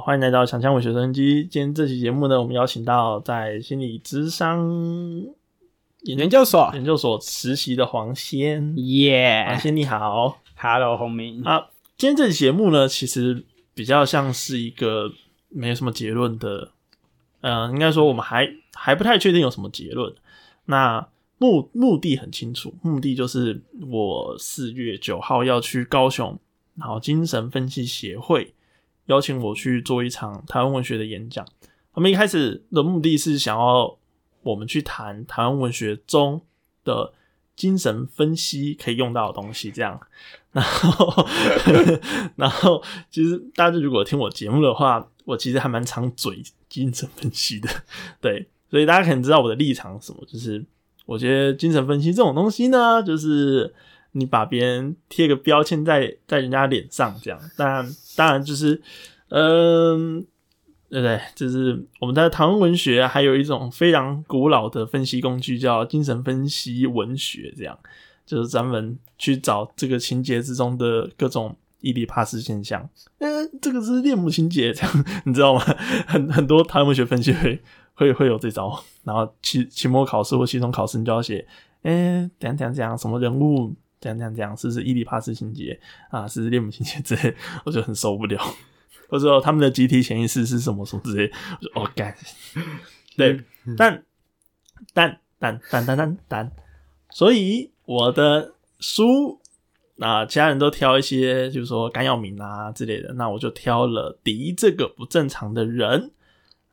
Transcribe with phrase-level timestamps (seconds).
[0.00, 1.44] 欢迎来到强强我学生机。
[1.44, 4.66] 今天这期节目呢，我们邀请到在心理智商
[6.02, 8.74] 研究所研究所实习的黄仙。
[8.78, 11.42] 耶黄仙你好，，Hello，洪明。
[11.42, 11.68] 啊，
[11.98, 13.44] 今天这期节目呢，其实
[13.74, 15.12] 比较像是一个
[15.50, 16.70] 没有什么结论的，
[17.42, 20.14] 呃，应该说我们还还不太确定有什么结论。
[20.64, 26.38] 那目目的很清楚，目的就是我四月九号要去高雄，
[26.76, 28.54] 然后精神分析协会
[29.10, 31.44] 邀请我去做一场台湾文学的演讲。
[31.92, 33.98] 他们一开始的目的是想要
[34.42, 36.40] 我们去谈台湾文学中
[36.84, 37.12] 的
[37.56, 40.00] 精神分析可以用到的东西，这样。
[40.52, 41.26] 然后，
[42.36, 47.68] 然后，其实大家如果听我节目的话，我其实还蛮常嘴精神分析的，
[48.20, 50.64] 对，所以大家可能知道我的立场是什么，就是
[51.06, 53.72] 我觉得精神分析这种东西呢，就是
[54.12, 58.80] 你把别人贴个标签在在人家脸上这样，当然，当然就是，
[59.28, 60.20] 嗯、
[60.88, 61.20] 对不对？
[61.34, 67.78] 就是我们在台湾文学还有一种非常古老的分析工具叫精神分析文学，这样。
[68.26, 72.88] 就是专门去找这个情节之中的各种伊底帕斯现象。
[73.18, 75.60] 嗯、这个是恋母情节，这样你知道吗？
[76.06, 77.60] 很很多台湾文学分析会
[77.94, 81.44] 会会有这招，然后期期末考试或期中考试，你就要写，
[81.82, 85.78] 哎、怎样怎样怎样，什么人物怎样这样这样，是不是伊丽帕斯情节
[86.10, 86.26] 啊？
[86.26, 88.40] 是不是恋母情节之类，我就很受不了。
[89.08, 92.14] 或者说他们的集体潜意识是什么什么之类，我就哦干，
[93.16, 93.44] 对，
[93.76, 94.04] 但
[94.94, 96.52] 但但但但但但，
[97.10, 99.40] 所以我的书
[99.98, 106.12] 啊，其他人都挑一些，就是说甘耀明啊之类的，那我就挑了《敌这个不正常的人》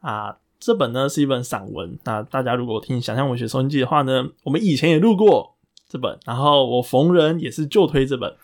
[0.08, 0.38] 啊。
[0.60, 5.57] 这本呢是一本散文，那大家如果听想象文学收音机的话呢，我们以前也录过
[5.88, 8.36] 这本，然后我逢人也是就推这本。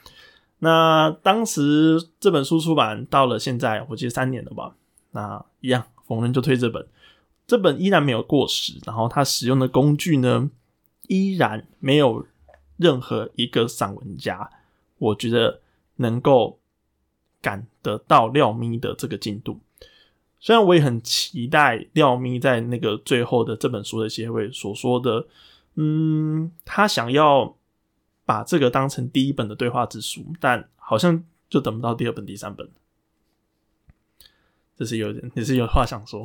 [0.60, 4.76] 那当时这本书出版到了现在，我记得三年了吧，
[5.12, 6.88] 那一样逢人就推这本，
[7.46, 10.50] 这本依然没有过时，然后它使用的工具呢，
[11.08, 12.26] 依然没有
[12.78, 14.50] 任何一个散文家，
[14.98, 15.60] 我觉得
[15.98, 16.60] 能够
[17.42, 19.60] 赶得到廖咪的这个进度。
[20.40, 25.26] 虽然我也很期待廖咪在那个最后的这本书的结尾所说的，
[25.76, 27.56] 嗯，他想要
[28.26, 32.70] 把这个当成第一本的对话之书，但好像就等不到第二本、第三本。
[34.78, 36.22] 这是有点，你是有话想说，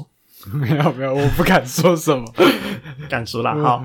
[0.53, 2.25] 没有没有，我不敢说什么。
[3.09, 3.55] 敢说啦。
[3.55, 3.83] 好，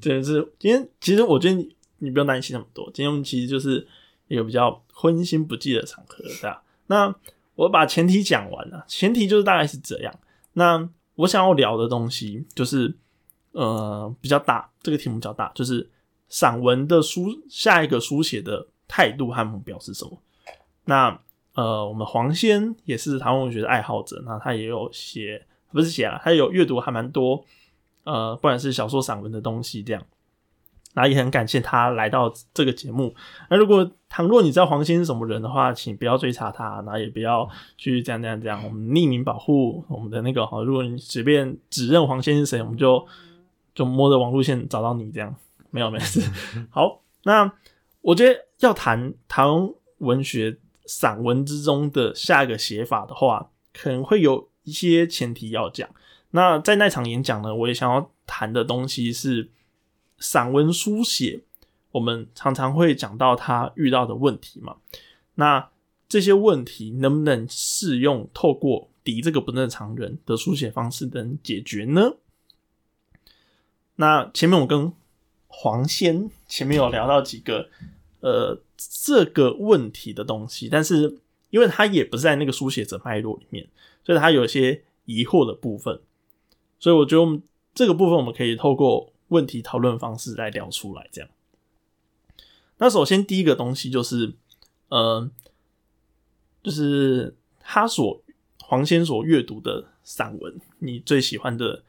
[0.00, 2.84] 这是今天，其实我觉得你你不用担心那么多。
[2.92, 3.86] 今天我们其实就是
[4.28, 6.62] 一个比较荤腥不忌的场合，对吧？
[6.88, 7.14] 那
[7.54, 10.14] 我把前提讲完了，前提就是大概是这样。
[10.54, 12.94] 那我想要聊的东西就是
[13.52, 15.88] 呃比较大，这个题目比较大，就是
[16.28, 20.18] 散文的书下一个书写的态度和目标是什么？
[20.84, 21.20] 那
[21.54, 27.44] 呃，我们黄先也是台湾文学的爱好者，那他也有写，不是写了，他有阅读还蛮多，
[28.04, 30.02] 呃，不管是小说、散文的东西这样。
[30.94, 33.14] 那也很感谢他来到这个节目。
[33.48, 40.60] 那如果倘若你知道黄先是什么人的话，请不要追查他，那也不要去这样这样这样，我们匿名保护我们的那个哈。
[40.62, 43.06] 如果你随便指认黄先是谁，我们就
[43.74, 45.34] 就摸着网路线找到你这样。
[45.70, 46.20] 没有没事。
[46.70, 47.52] 好，那
[48.00, 55.88] 我觉得要谈台湾文学散文之中的下一个写法的话，可能会有一些前提要讲。
[56.32, 59.48] 那在那场演讲呢，我也想要谈的东西是
[60.18, 61.42] 散文书写，
[61.92, 64.76] 我们常常会讲到他遇到的问题嘛。
[65.36, 65.68] 那
[66.08, 72.12] 这些问题能不能适用透过敌这个不正常人的书写方式能解决呢？
[74.00, 74.90] 那前面我跟
[75.46, 77.68] 黄先前面有聊到几个
[78.20, 81.18] 呃这个问题的东西，但是
[81.50, 83.68] 因为他也不是在那个书写者脉络里面，
[84.02, 86.00] 所以他有些疑惑的部分，
[86.78, 87.42] 所以我觉得我们
[87.74, 91.06] 这个部分我们可以透过问题讨论方式来聊出来。
[91.12, 91.28] 这样，
[92.78, 94.32] 那首先第一个东西就是，
[94.88, 95.30] 呃，
[96.62, 98.22] 就是他所
[98.62, 101.82] 黄先所阅读的散文，你最喜欢的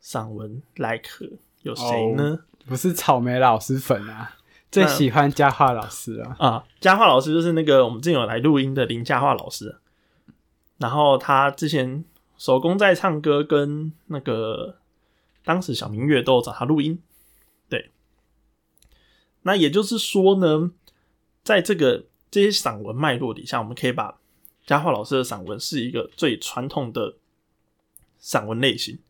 [0.00, 1.28] 散文 like
[1.62, 2.40] 有谁呢？
[2.66, 4.36] 不是草莓老师粉啊，
[4.70, 6.36] 最喜欢佳话老师啊。
[6.38, 9.78] 啊，佳话老师就是那个我们之前有来录音的林佳话老师，
[10.78, 12.04] 然后他之前
[12.36, 14.76] 手工在唱歌，跟那个
[15.44, 17.00] 当时小明月都有找他录音，
[17.68, 17.90] 对。
[19.42, 20.70] 那也就是说呢，
[21.42, 24.18] 在这个这些散文脉络底下，我们可以把
[24.64, 27.16] 佳话老师的散文是一个最传统的
[28.18, 29.00] 散文类型，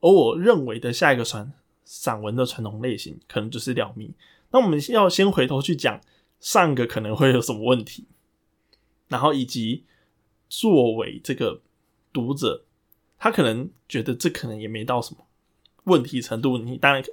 [0.00, 1.52] 而我认为的下一个传
[1.94, 4.10] 散文的传统类型，可能就是廖咪。
[4.50, 6.00] 那我们要先回头去讲
[6.40, 8.06] 上个可能会有什么问题，
[9.08, 9.84] 然后以及
[10.48, 11.60] 作为这个
[12.10, 12.64] 读者，
[13.18, 15.26] 他可能觉得这可能也没到什么
[15.84, 17.04] 问题程度，你当然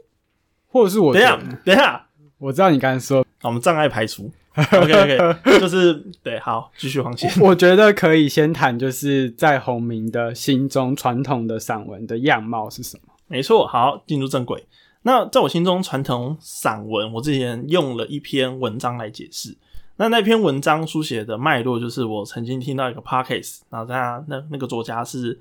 [0.69, 1.35] 或者是我等一下，
[1.65, 4.31] 等一下，我知道你刚才说，好我们障碍排除。
[4.55, 5.93] OK OK，就是
[6.23, 7.29] 对，好，继续往前。
[7.41, 13.08] 我觉得可以先谈，就是在洪明的心中，传统的散文的样貌是什么？
[13.29, 14.67] 没错，好，进入正轨。
[15.03, 19.55] 那在我心中，传统散文，我之前用了一篇文章来解释。
[19.95, 25.39] 那那篇文章书写的脉络，就是我曾经听到一个 podcast，然后他那那个作家是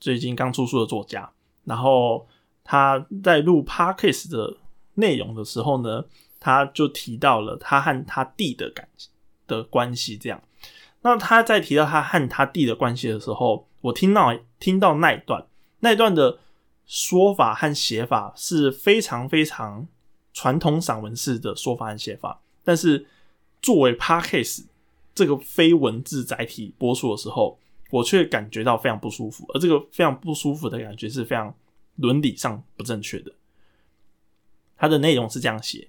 [0.00, 1.30] 最近刚出书的作家，
[1.64, 2.26] 然后
[2.64, 4.56] 他在录 podcast 的
[4.94, 6.04] 内容的时候呢，
[6.40, 8.88] 他就提到了他和他弟的感
[9.46, 10.40] 的关系，这样。
[11.02, 15.44] 那他在提到他和他弟的关系的时候，我听到听到那一段，
[15.80, 16.38] 那一段的
[16.88, 19.86] 说法和写法是非常非常
[20.32, 23.06] 传统散文式的说法和写法，但是
[23.60, 24.64] 作为 podcast
[25.14, 27.58] 这个非文字载体播出的时候，
[27.90, 31.54] 我却感觉到非常不舒服，而这个非常不舒服的感觉是非常
[31.96, 33.30] 伦理上不正确的。
[34.78, 35.88] 它的内容是这样写，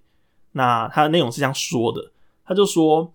[0.51, 2.11] 那它的内容是这样说的，
[2.43, 3.13] 他就说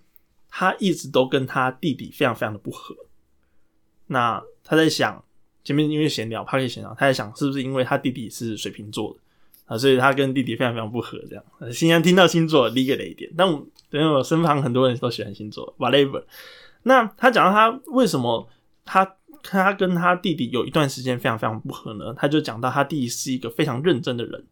[0.48, 2.96] 他一直都跟他弟弟非常非常的不合，
[4.06, 5.22] 那他在想。
[5.64, 9.20] 前面因为闲聊，他可以闲聊，他在想是不是因为他弟弟是水瓶座的
[9.64, 11.44] 啊，所以他跟弟弟非常非常不合，这样。
[11.72, 16.22] 新安听到星座理解了一点，但我等于我身旁很多人都喜欢星座，whatever。
[16.82, 18.46] 那他讲到他为什么
[18.84, 22.12] 他他跟他弟弟有一段时间非常非常不合呢？
[22.14, 24.44] 他就讲到他弟弟是一个非常认真的人，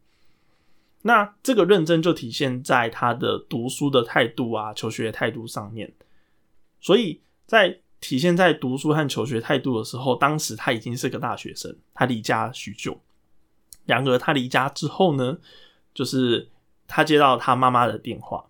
[1.03, 5.93] 那这个认真就体现在他的读书的态度啊，求学态度上面，
[6.81, 7.81] 所以在。
[8.03, 13.01] 体现在读书和求学态度的时候，当时他已经是个大学生，他离家许久。
[13.87, 15.39] 然而他离家之后呢，
[15.95, 16.51] 就是
[16.89, 18.45] 他接到他妈妈的电话，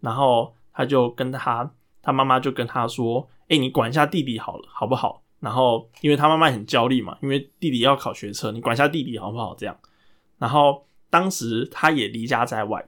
[0.00, 9.54] 然后他就跟他他妈妈就跟他说：“哎，你管一下弟弟好了，好不好？”然后因为他妈妈很焦虑嘛，因为弟弟要考学车，你管一下弟弟好不好？
[9.54, 9.74] 这样。
[10.36, 12.86] 然后当时他也离家在外，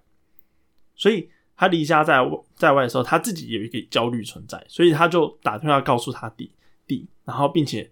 [0.94, 1.30] 所以。
[1.62, 2.18] 他离家在
[2.56, 6.50] 在外的时候，他自己有一个焦虑存在，所以他就打电话告诉他弟
[6.88, 7.88] 弟，然后并且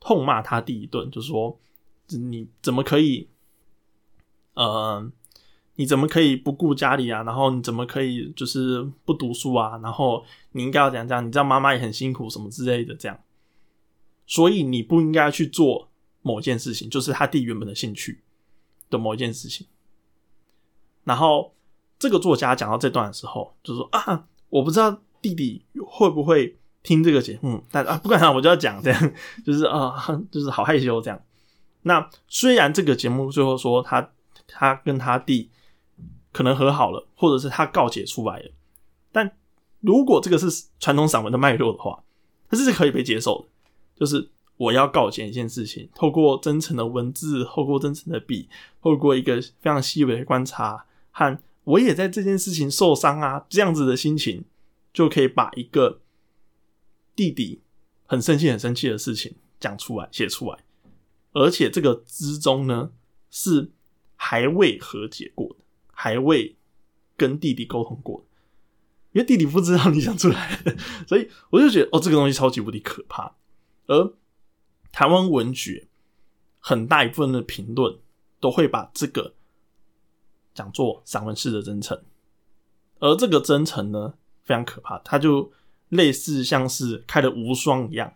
[0.00, 1.56] 痛骂他弟一顿，就说
[2.10, 3.28] ：“你怎么可以，
[4.54, 5.08] 呃，
[5.76, 7.22] 你怎么可以不顾家里啊？
[7.22, 9.78] 然后你怎么可以就是不读书啊？
[9.78, 11.24] 然后你应该要怎样怎样？
[11.24, 13.16] 你知道妈妈也很辛苦，什么之类的这样。
[14.26, 15.88] 所以你不应该去做
[16.22, 18.24] 某件事情，就是他弟原本的兴趣
[18.90, 19.68] 的某一件事情，
[21.04, 21.54] 然后。”
[22.02, 29.12] 这个作家讲到这段的时候，就说啊，我不知道弟弟会不会听这个节目，但啊，不管他，我就要讲这样，
[29.46, 29.94] 就是啊，
[30.28, 31.22] 就是好害羞这样。
[31.82, 34.10] 那虽然这个节目最后说他
[34.48, 35.48] 他跟他弟
[36.32, 38.50] 可能和好了，或者是他告解出来了，
[39.12, 39.30] 但
[39.78, 42.02] 如果这个是传统散文的脉络的话，
[42.50, 43.44] 它是可以被接受的。
[43.94, 48.48] 就是我要告解一件事情，透过真诚的文字，透过真诚的笔，
[48.82, 51.38] 透过一个非常细微的观察和。
[51.64, 54.44] 我也在这件事情受伤啊，这样子的心情
[54.92, 56.00] 就可以把一个
[57.14, 57.60] 弟弟
[58.04, 60.58] 很生气、很生气的事情讲出来、写出来，
[61.32, 62.90] 而且这个之中呢
[63.30, 63.70] 是
[64.16, 65.56] 还未和解过的，
[65.92, 66.56] 还未
[67.16, 68.26] 跟弟弟沟通过，
[69.12, 70.58] 因为弟弟不知道你讲出来，
[71.06, 73.36] 所以我就觉得哦，这个东西超级无敌可怕。
[73.86, 74.14] 而
[74.90, 75.86] 台湾文学
[76.58, 77.98] 很大一部分的评论
[78.40, 79.34] 都会把这个。
[80.54, 82.00] 讲做散文式的真诚，
[82.98, 85.50] 而这个真诚呢，非常可怕，它就
[85.88, 88.12] 类似像是开了无双一样，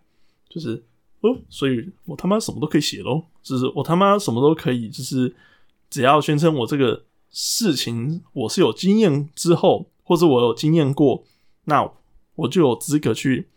[0.49, 0.85] 就是
[1.21, 5.35] 哦，所以我他妈什么都可以写喽，就是我他妈什么都可以，就是
[5.89, 11.25] 只要宣称我这个事情我是有经验之后，或者我有经验过，
[11.65, 11.91] 那
[12.35, 13.49] 我就有资格去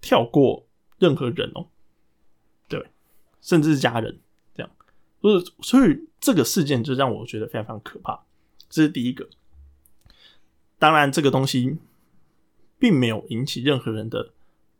[0.00, 0.66] 跳过
[0.98, 1.66] 任何人哦，
[2.68, 2.88] 对，
[3.40, 4.20] 甚至是家人。
[5.22, 8.20] 就是，所以这个事件就让我觉得非常非常可怕。
[8.68, 9.28] 这是第一个。
[10.78, 11.76] 当然，这个东西
[12.78, 14.30] 并没有引起任何人的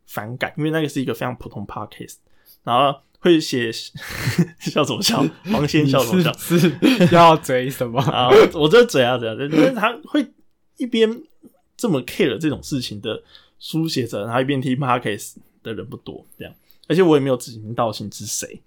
[0.05, 2.15] 反感，因为那个是一个非常普通 podcast，
[2.63, 3.71] 然后会写
[4.59, 6.75] 笑什么笑，黄先笑什么笑，是
[7.13, 8.29] 要嘴什么啊？
[8.53, 10.29] 我这嘴啊，嘴啊，但是他会
[10.75, 11.23] 一边
[11.77, 13.23] 这么 care 这种事情的
[13.59, 16.53] 书写者，然后一边听 podcast 的人不多，这样，
[16.89, 18.61] 而且我也没有指名道姓是谁。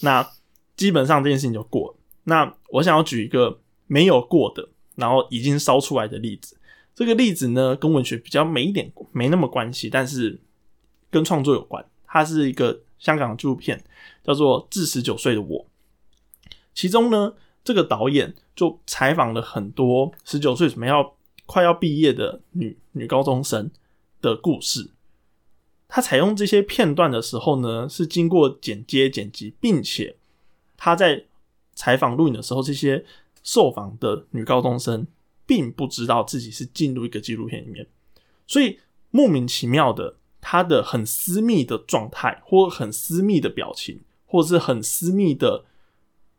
[0.00, 0.28] 那
[0.82, 1.96] 基本上这件事情就过了。
[2.24, 6.56] 那我想要举一个没有过的，然后已经烧出来的例子。
[6.92, 10.40] 这个例子呢，跟文学比较没一点没那么关系，但是
[11.08, 11.84] 跟创作有关。
[12.04, 13.82] 它是一个香港纪录片，
[14.24, 15.60] 叫做《致十九岁的我》。
[16.74, 21.14] 其中呢，这个导演就采访了很多十九岁准备要
[21.46, 23.70] 快要毕业的女女高中生
[24.20, 24.90] 的故事。
[25.88, 30.16] 他采用这些片段的时候呢，是经过剪接剪辑，并且
[30.84, 31.26] 他在
[31.76, 33.04] 采访录影的时候，这些
[33.44, 35.06] 受访的女高中生
[35.46, 37.86] 并不知道自己是进入一个纪录片里面，
[38.48, 38.80] 所以
[39.12, 45.66] 莫名其妙的，他的很私密的状态，或很私密的表情，或是很私密的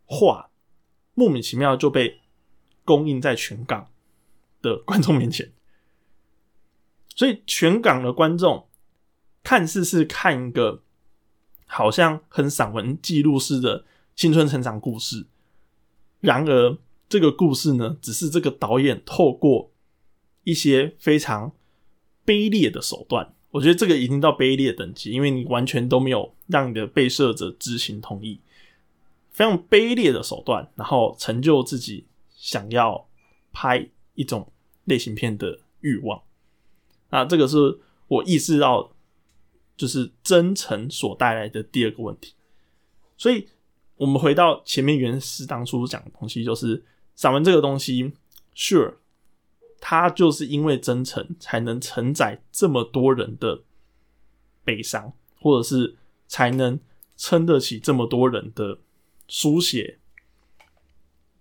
[0.04, 0.50] 话，
[1.14, 2.20] 莫名其妙就被
[2.84, 3.88] 供应在全港
[4.62, 5.54] 的观众面前，
[7.16, 8.68] 所以全港的观众。
[9.42, 10.84] 看似是看一个
[11.66, 15.25] 好像很散文记录式的青春成长故事，
[16.20, 16.77] 然而
[17.10, 19.72] 这个故事呢，只是这个导演透过
[20.43, 21.51] 一些非常
[22.25, 28.39] 卑劣的手段，我觉得这个已经到卑劣等级，因为你完全都没有让你的被摄者知情同意，
[29.32, 33.08] 非常卑劣的手段，然后成就自己想要
[33.51, 34.51] 拍一种
[34.86, 36.22] 类型片的欲望。
[37.10, 38.91] 那这个是我意识到。
[39.75, 42.36] 就是真诚所带来的第二个问题，
[43.17, 43.48] 所以
[44.04, 46.84] 我们回到前面原始当初讲的东西，就是
[47.16, 48.12] 散文这个东西
[48.54, 48.96] ，sure，
[49.80, 53.64] 它就是因为真诚才能承载这么多人的
[54.66, 55.96] 悲伤，或者是
[56.28, 56.78] 才能
[57.16, 58.78] 撑得起这么多人的
[59.30, 60.00] 书写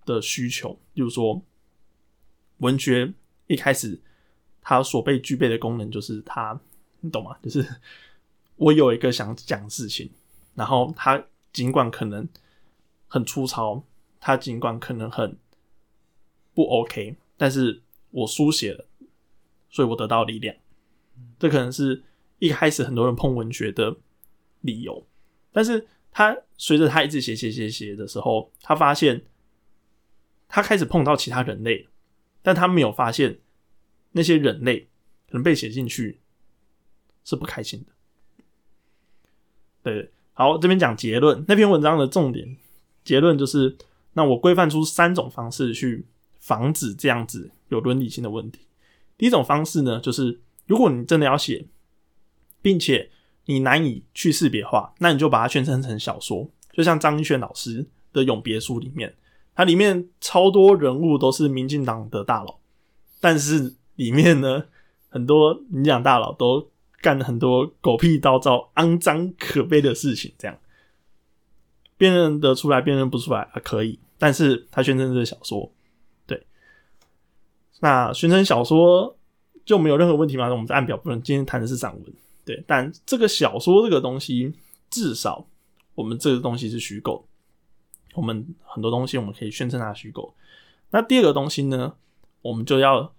[0.04, 0.78] 的需求。
[0.94, 1.42] 就是说，
[2.58, 3.12] 文学
[3.48, 4.00] 一开始
[4.60, 6.60] 它所被具备的功能，就是它，
[7.00, 7.36] 你懂吗？
[7.42, 7.66] 就是。
[8.56, 10.08] 我有一个想讲事情，
[10.54, 11.20] 然后它
[11.52, 12.28] 尽管可能
[13.12, 13.84] 很粗糙，
[14.18, 15.36] 他尽管可能很
[16.54, 18.86] 不 OK，但是我书写了，
[19.68, 20.56] 所以我得到力量。
[21.38, 22.02] 这可能是
[22.38, 23.94] 一开始很多人碰文学的
[24.62, 25.06] 理由，
[25.52, 29.26] 但是他随着他一直写写写写的时候，他发现
[30.48, 31.86] 他开始碰到其他人类，
[32.40, 33.40] 但他没有发现
[34.12, 34.88] 那些人类
[35.26, 36.18] 可能被写进去
[37.24, 37.92] 是不开心的。
[39.82, 41.44] 对，好，这边讲结论。
[41.46, 42.56] 那篇文章的重点
[43.04, 43.76] 结论就是，
[44.12, 46.06] 那我规范出三种方式去
[46.38, 48.60] 防止这样子有伦理性的问题。
[49.16, 51.66] 第一种方式呢，就是如果你真的要写，
[52.60, 53.10] 并且
[53.46, 56.48] 你难以去识别化，那你就把它宣称成小说。
[56.72, 59.14] 就像张一轩老师的《永别书》里面，
[59.54, 62.58] 它里面超多人物都是民进党的大佬，
[63.20, 64.64] 但是里面呢，
[65.08, 66.70] 很多民进党大佬都。
[67.02, 70.56] 干了很多狗屁倒灶、肮脏可悲的事情，这样
[72.02, 73.60] 辨认得出来，辨认不出来啊？
[73.62, 75.70] 可以，但是他宣称是小说，
[76.26, 76.44] 对，
[77.78, 79.16] 那宣称小说
[79.64, 80.50] 就没有任何问题吗？
[80.50, 82.12] 我们在按表不能，今天谈的是散文，
[82.44, 84.52] 对，但这个小说这个东西，
[84.90, 85.46] 至少
[85.94, 87.24] 我们这个东西是虚构，
[88.16, 90.34] 我们很多东西我们可以宣称它虚构。
[90.90, 91.94] 那第二个东西呢，
[92.40, 93.14] 我们就要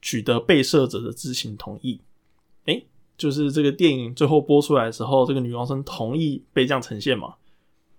[0.00, 2.00] 取得被摄者的知情同意，
[2.66, 2.86] 诶。
[3.18, 7.34] 就是这个电影最后播出来的时候，这个女高生同意被这样呈现吗？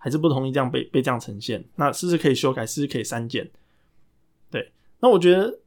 [0.04, 1.64] 还是不同意这样被被这样呈现？
[1.76, 2.66] 那是不是可以修改？
[2.66, 3.48] 是不是可以删减？
[4.50, 5.60] 对，那我觉得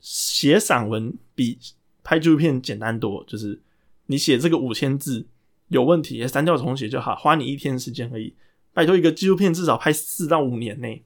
[0.00, 1.58] 写散文比
[2.02, 3.24] 拍纪录片简单多。
[3.26, 3.58] 就是
[4.04, 5.26] 你写这个五千字
[5.68, 8.34] 有问题，删掉重写就好，花你一天时间而已。
[8.74, 11.02] 拜托，一个纪录片至少拍四到五年内，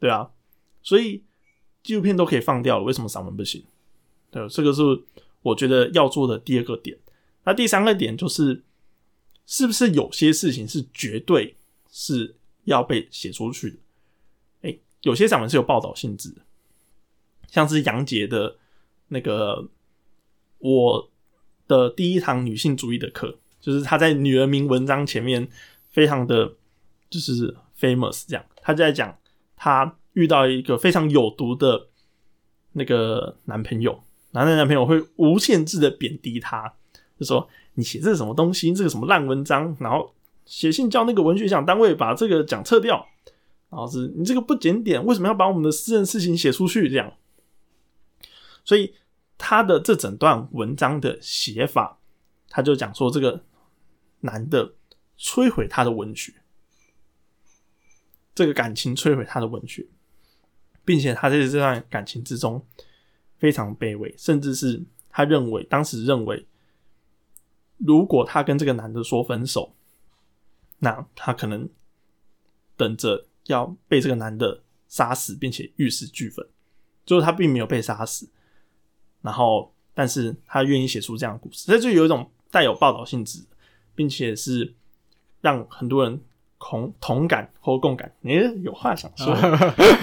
[0.00, 0.30] 对啊，
[0.82, 1.22] 所以
[1.82, 3.62] 纪录片都可以放掉了，为什么散文不行？
[4.30, 4.82] 对，这个是
[5.42, 6.96] 我觉得要做的第二个点。
[7.44, 8.62] 那第三个点就是，
[9.44, 11.56] 是不是有些事情是绝对
[11.92, 12.34] 是
[12.64, 13.76] 要被写出去的？
[14.62, 16.34] 哎，有些散文是有报道性质，
[17.48, 18.56] 像是杨洁的
[19.08, 19.68] 那个
[20.58, 21.10] 我
[21.68, 25.46] 的第一堂女性主义的课，就是他在女人名文章前面
[25.90, 26.54] 非常的
[27.10, 29.16] 就是 famous，这样他在讲
[29.54, 31.88] 他遇到一个非常有毒的
[32.72, 36.72] 那个男朋友，男的男朋友会无限制的贬低他。
[37.18, 38.72] 就说你写这什么东西？
[38.72, 39.76] 这个什么烂文章？
[39.78, 40.12] 然后
[40.44, 43.06] 写信叫那个文学奖单位把这个奖撤掉。
[43.70, 46.90] 然后是你这个不检点，为什么要把我们的私人事情写出去？
[46.90, 47.10] 这样，
[48.64, 48.94] 所以
[49.38, 51.98] 他的这整段文章的写法，
[52.50, 53.42] 他就讲说这个
[54.20, 54.74] 男的
[55.18, 56.34] 摧毁他的文学，
[58.34, 59.86] 这个感情摧毁他的文学，
[60.84, 62.62] 并且他在这段感情之中
[63.38, 66.46] 非常卑微，甚至是他认为当时认为。
[67.84, 69.74] 如果他跟这个男的说分手，
[70.84, 71.68] 那他可能
[72.76, 76.44] 等着要被这个男的杀死，并且玉石俱焚。
[77.06, 78.28] 最后他并没有被杀死，
[79.20, 83.44] 然后但是他愿意写出这样的故事，这就有一种带有报道性质，
[83.94, 84.74] 并且是
[85.40, 86.20] 让很多人
[86.58, 88.12] 同同感或共感。
[88.20, 88.34] 你
[88.64, 89.32] 有话想说？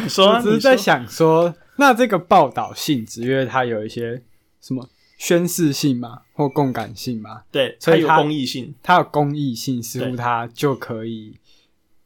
[0.01, 4.23] 你说， 只是在想说，那这个报道性质，因为它有一些
[4.61, 4.87] 什么？
[5.19, 11.37] 宣示性嘛，或共感性嘛，对，所以它公益性，它有公益性，似乎对它就可以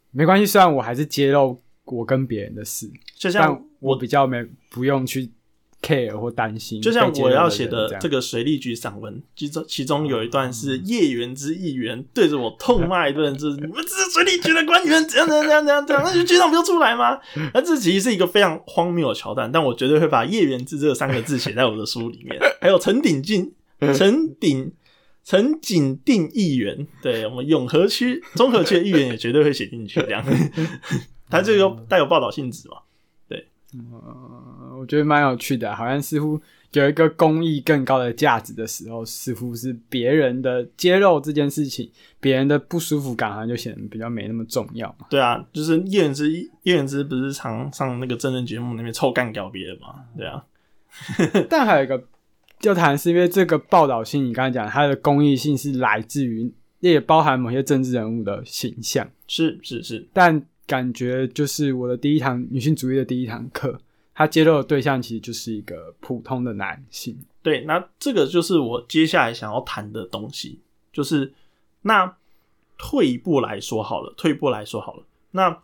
[0.09, 0.45] 没关系。
[0.47, 5.31] 虽然我还是揭露我跟别人的事，就但像我比较没不用去
[5.83, 6.81] care 或担心。
[6.81, 17.19] 就像我要写的的这个水利局散文，其中其中有一段是叶元之议员对着我痛骂一顿，就是你们这是水利局的官员，怎样怎样怎样怎样怎样，那局长不就出来吗？
[17.53, 22.39] 那这其实是一个非常荒谬的桥段，但我绝对会把叶元之这三个字写在我的书里面。
[22.61, 23.53] 还有陈鼎进、
[23.93, 24.71] 陈鼎、
[25.25, 30.23] 陈景定议员，对我们永和区、中和区的议员也绝对会写进去，这样，
[31.29, 32.77] 他这个带有报道性质嘛。
[33.75, 36.39] 呃，我觉得蛮有趣的，好像似乎
[36.73, 41.89] 有一个公益更高的价值的时候，似乎是别人的揭露这件事情，
[42.19, 45.07] 别人的不舒服感好像就显得比较没那么重要嘛。
[45.09, 50.03] 对啊，就是叶元之，叶元之不是常上那个真人节目那边臭干掉别人嘛？
[50.17, 50.43] 对啊，
[51.49, 52.03] 但还有一个
[52.59, 63.79] 就谈，是因为这个报道性，你刚才讲它的公益性是来自于，也包含某些政治人物的形象，是是是，但感觉就是我的第一堂女性主义的第一堂课，
[64.13, 67.17] 它揭露的对象其实就是一个普通的男性。
[67.41, 71.33] 对，那这个就是我接下来想要谈的东西，就是
[71.81, 72.15] 那
[72.77, 75.61] 退一步来说好了，退一步来说好了，那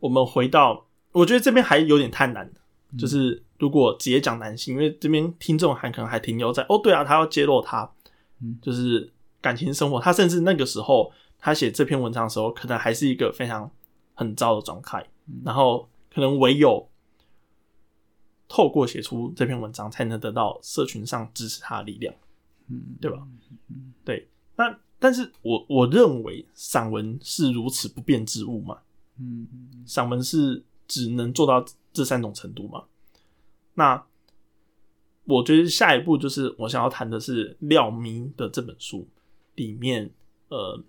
[0.00, 2.60] 我们回到，我觉得这边还有点太难的，
[2.98, 7.90] 就是如果直接讲男性，因为这边听众还可能还停留在哦，对啊，他要揭露他，
[8.42, 13.70] 嗯就是感情生活，他甚至那个时候他写这篇文章的时候，可能还是一个非常
[14.14, 15.06] 很糟的状态，
[15.44, 16.86] 然后可能唯有
[18.54, 22.14] 透过写出这篇文章，才能得到社群上支持他的力量，
[22.68, 23.26] 嗯，对吧？
[24.04, 28.78] 对，那但是我我认为散文是如此不变之物嘛，
[29.18, 29.48] 嗯，
[29.86, 32.84] 散文是只能做到这三种程度嘛？
[33.72, 34.04] 那
[35.24, 39.08] 我觉得下一步就是我想要谈的是廖明的这本书
[39.54, 40.12] 里面，
[40.48, 40.84] 呃，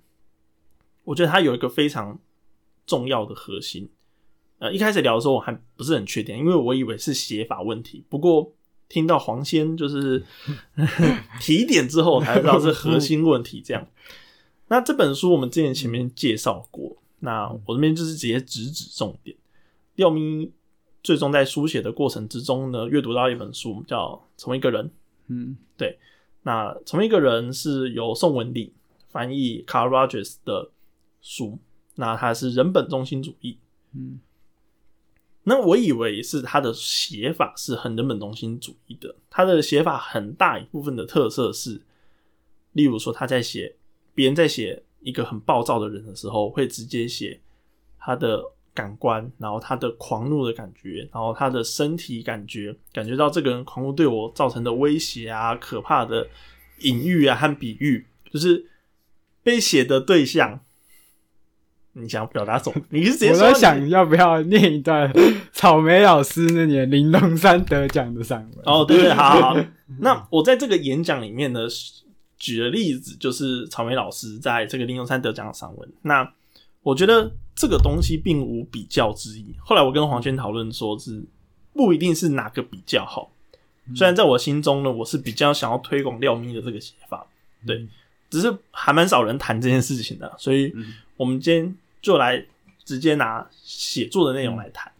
[1.05, 2.19] 我觉得它有一个非常
[2.85, 3.89] 重要的核心。
[4.63, 8.01] 呃，一开始聊的时候我还不是很确定，因为我以为是写法问题。
[8.07, 8.49] 不过
[8.87, 10.23] 听到黄先就是
[11.41, 13.61] 提点之后，才知道是核心问题。
[13.61, 13.85] 这样，
[14.69, 19.35] 那这本书我们之前前面介绍过，那我这边就是直接直指重点。
[19.95, 20.49] 廖咪
[21.03, 24.85] 最终在书写的过程之中呢，阅读到一本书叫《成为一个人》。
[25.27, 25.99] 嗯对
[26.43, 28.71] 那《成为一个人》是由宋文礼
[29.09, 30.71] 翻译 Carl Rogers 的
[31.21, 31.59] 书，
[31.95, 33.57] 那他是人本中心主义。
[33.93, 34.21] 嗯
[35.45, 41.81] 那我以为是他的写法是很人本中心主义的，他的写法很大一部分的特色是，
[42.71, 43.75] 例如说他在写
[44.15, 47.41] 别人在写一个很暴躁的人的时候，会直接写
[47.99, 48.41] 他的
[48.73, 56.25] 感官，然后他的狂怒的感觉，然后他的身体感觉，感觉到这个人狂怒对我造成的威胁啊、可怕的
[56.83, 58.65] 隐喻啊和比喻，就是
[59.43, 60.61] 被写的对象。
[61.93, 62.81] 你想表达什么？
[62.89, 65.11] 你是直接我说你在想要不要念一段
[65.51, 68.63] 草莓老师那年玲珑山得奖的散文。
[68.65, 69.65] 哦，对对，好好好。
[69.99, 71.61] 那我在这个演讲里面呢，
[72.37, 75.89] 举的例子就是草莓老师在这个玲珑山得奖的散文。
[76.01, 76.29] 那
[76.81, 79.55] 我觉得这个东西并无比较之意。
[79.59, 81.23] 后来我跟黄轩讨论说，是
[81.73, 83.31] 不一定是哪个比较好。
[83.95, 87.25] 虽然在我心中呢，我是比较想要推广廖咪的这个写法，
[87.67, 87.85] 对，
[88.29, 90.73] 只是还蛮少人谈这件事情的，所以
[91.17, 92.45] 我们今天就来
[92.85, 94.91] 直接拿写作的内容来谈。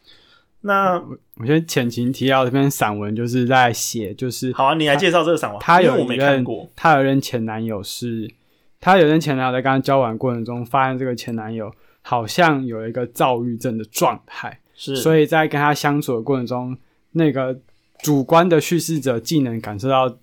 [0.62, 0.94] 那
[1.36, 8.32] 我先前情提要，这篇散文就是在写，就是好啊，你来介绍这个散文，他有我没看过。，她有一任前男友是，
[8.80, 11.70] 她有一任前男友在跟她交往过程中，发现这个前男友
[12.02, 16.78] 好像有一个躁郁症的状态，是，所以在跟他相处的过程中，
[17.12, 17.60] 那个
[18.02, 20.18] 主观的叙事者既能感受到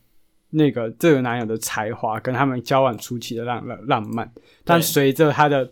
[0.48, 4.32] 那个这个男友的才华跟他们交往初期的浪浪浪漫，
[4.64, 5.70] 但随着他的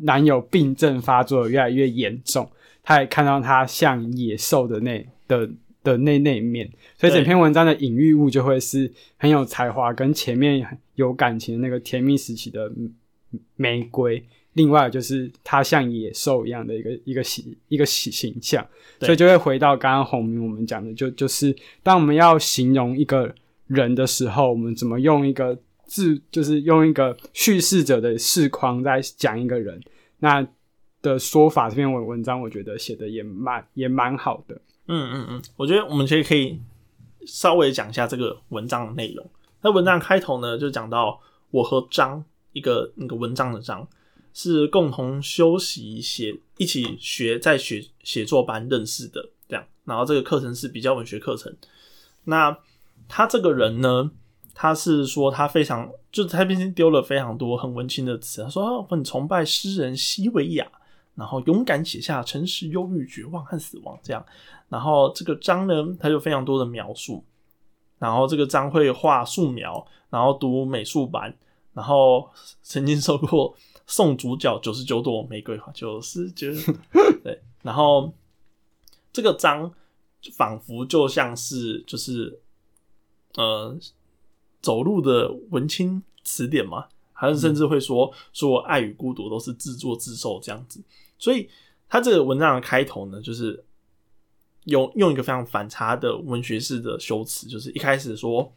[0.00, 2.50] 男友病症发作得越来越严重，
[2.82, 5.48] 他也看到他像野兽的那的
[5.82, 12.70] 的那那一面，所以整篇文章的隐喻物就会是很有才华跟前面有感情的那个甜蜜时期的
[13.56, 14.22] 玫瑰。
[14.54, 18.66] 另外就是他像野兽一样的一个一个形一个形形象，
[18.98, 23.32] 所以就会回到刚刚洪明我们讲的，就就是当我们要形容一个
[23.68, 25.56] 人的时候，我们怎么用一个
[25.88, 29.80] 字，就是用一个叙事者的视框在讲一个人，
[30.18, 30.46] 那
[31.02, 34.54] 的说法，这篇文文章我觉得写的也蛮也蛮好的。
[34.86, 36.60] 嗯嗯嗯，我觉得我们其实可以
[37.26, 39.28] 稍微讲一下这个文章的内容。
[39.62, 41.20] 那文章开头呢，就讲到
[41.50, 43.86] 我和张一个那个文章的张
[44.32, 49.64] 是共同修习写一起学在学写作班认识的，这样。
[49.84, 51.54] 然后这个课程是比较文学课程。
[52.24, 52.56] 那
[53.08, 54.10] 他这个人呢，
[54.60, 58.42] 他是说他非常，就是他毕竟丢了非常多很文青的词。
[58.42, 60.68] 他说我很崇拜诗人西维亚，
[61.14, 64.26] 然后勇敢写下诚实、忧郁、绝望和死亡这样。
[64.68, 67.24] 然后这个章呢，他就非常多的描述。
[68.00, 71.32] 然后这个章会画素描，然后读美术班，
[71.72, 72.28] 然后
[72.60, 76.48] 曾经收过送主角九十九朵玫瑰花，九十九
[77.22, 77.40] 对。
[77.62, 78.12] 然后
[79.12, 79.72] 这个章
[80.36, 82.40] 仿佛就像是就是
[83.36, 83.78] 呃。
[84.60, 90.80] 走路的文青词典嘛，还是甚至会说说爱与孤独都是自作自受这样子，
[91.18, 91.48] 所以
[91.88, 93.64] 他这个文章的开头呢，就是
[94.64, 98.52] 用用一个非常反差的文学式的修辞，就是一开始说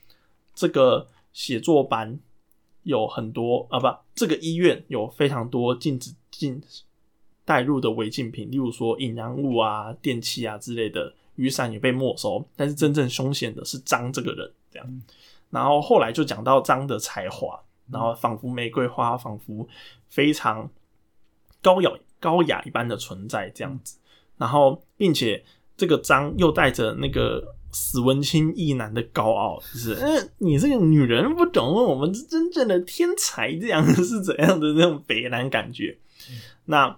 [0.54, 2.20] 这个写作班
[2.84, 6.62] 有很多啊，不，这个医院有非常多禁止进
[7.46, 15.02] 带入的违禁品，例如说引燃物啊、电器啊之类的，雨伞也被没收，但是真正凶险的是张这个人这样。
[15.52, 17.62] 然后后来就讲到张的才华，
[17.92, 19.68] 然后仿佛玫瑰花，仿佛
[20.08, 20.72] 非常
[21.62, 23.98] 高雅高雅一般的存在这样子。
[24.38, 25.44] 然后，并且
[25.76, 35.98] 这个张又带着那个死文青一男的高傲，就是嗯，你这个女人不懂我们真正的天才这样是怎样的那种北南感觉。
[36.66, 36.98] 那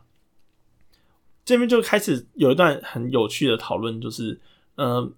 [1.44, 4.40] 这边就开始有一段很有趣的讨论，就是
[4.76, 5.12] 嗯。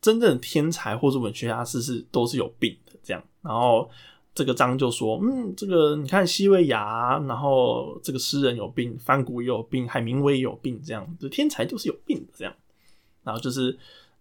[0.00, 3.90] 真正的天才或者文学家是是都是有病的这样，然后
[4.34, 12.54] 这个章就说，嗯，这个你看西维牙，然后这个诗人有病，梵谷也有病，海明威也有病，这样，就天才就是有病的这样，
[13.24, 13.76] 然后就是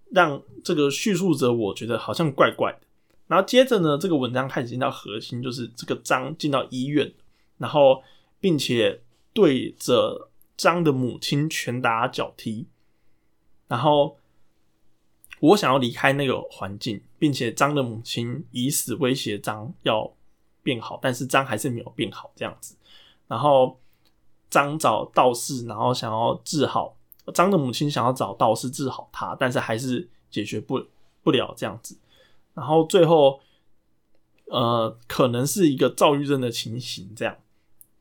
[0.10, 2.80] 让这个叙述者我觉得好像怪怪的，
[3.28, 7.14] 然后接着呢，这个文章开始进到核心，就是这个章进到医院，
[7.60, 8.02] 然后
[8.40, 9.02] 并且
[9.34, 12.66] 对着张的母亲拳打脚踢，
[13.68, 14.18] 然后。
[15.40, 20.12] 我想要离开那个环境，并且张的母亲以死威胁张要
[20.64, 22.76] 变好，但是张还是没有变好这样子。
[23.28, 23.80] 然后
[24.50, 26.98] 张找道士，然后想要治好
[27.34, 30.84] 张的母亲，想要找道士治好他，但是还是解决不
[31.22, 31.96] 不了这样子。
[32.56, 33.40] 然后最后，
[34.46, 37.38] 呃，可能是一个躁郁症的情形这样。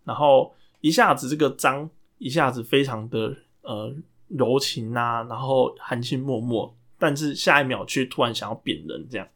[0.04, 3.92] 然后一下子这个张一下子非常的呃
[4.28, 6.72] 柔情啊，然后含情脉脉。
[6.98, 9.26] 但是下一秒却突然想要扁人，这样。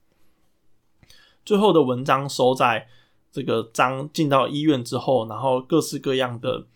[1.44, 2.86] 最后的文章收在
[3.32, 6.66] 这个张进到医院之后，然后各式各样的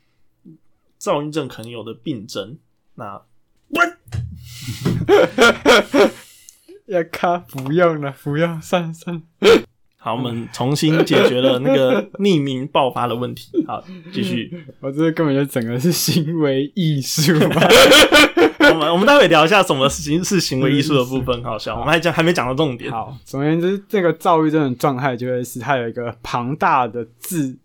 [0.97, 2.59] 躁郁症可能有的病症。
[2.95, 3.23] 那，
[6.87, 9.23] 要卡不用了，不要算算。
[9.97, 13.65] 好，我们重新解决了那个匿名爆发的问题。
[13.67, 14.65] 好，继续。
[14.81, 17.33] 我这根本就整个是行为艺术。
[18.73, 21.43] 我们我们待会聊一下什么行是行为艺术的部分。
[21.43, 22.91] 好笑，我们还讲还没讲到重点。
[22.91, 27.57] 好，总而言之，这个躁郁症的状态就会是它有一个庞大的自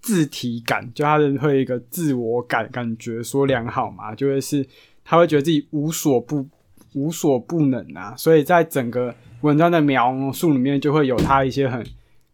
[0.00, 4.66] 自体感，就他的会一个自我感感觉说良好嘛，就会是
[5.04, 6.46] 他会觉得自己无所不
[6.94, 9.14] 无所不能啊，所以在整个。
[9.42, 11.86] 文章的描述里面就会有他一些很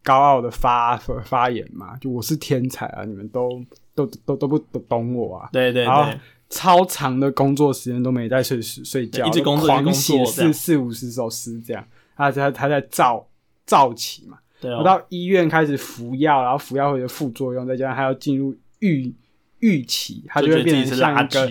[0.03, 3.63] 高傲的发发言嘛，就我是天才啊，你们都
[3.95, 5.51] 都都都不懂我啊。
[5.53, 6.19] 对对对，
[6.55, 11.85] 超长的工作时间都没在睡睡觉，一直工作狂写四四五十首诗这样。
[12.17, 13.27] 他他他在造
[13.67, 19.13] 造起嘛，对我到医院开始服药，然后服药会有副作用，再加上他要进入预
[19.59, 21.51] 预期，他就会变成像一个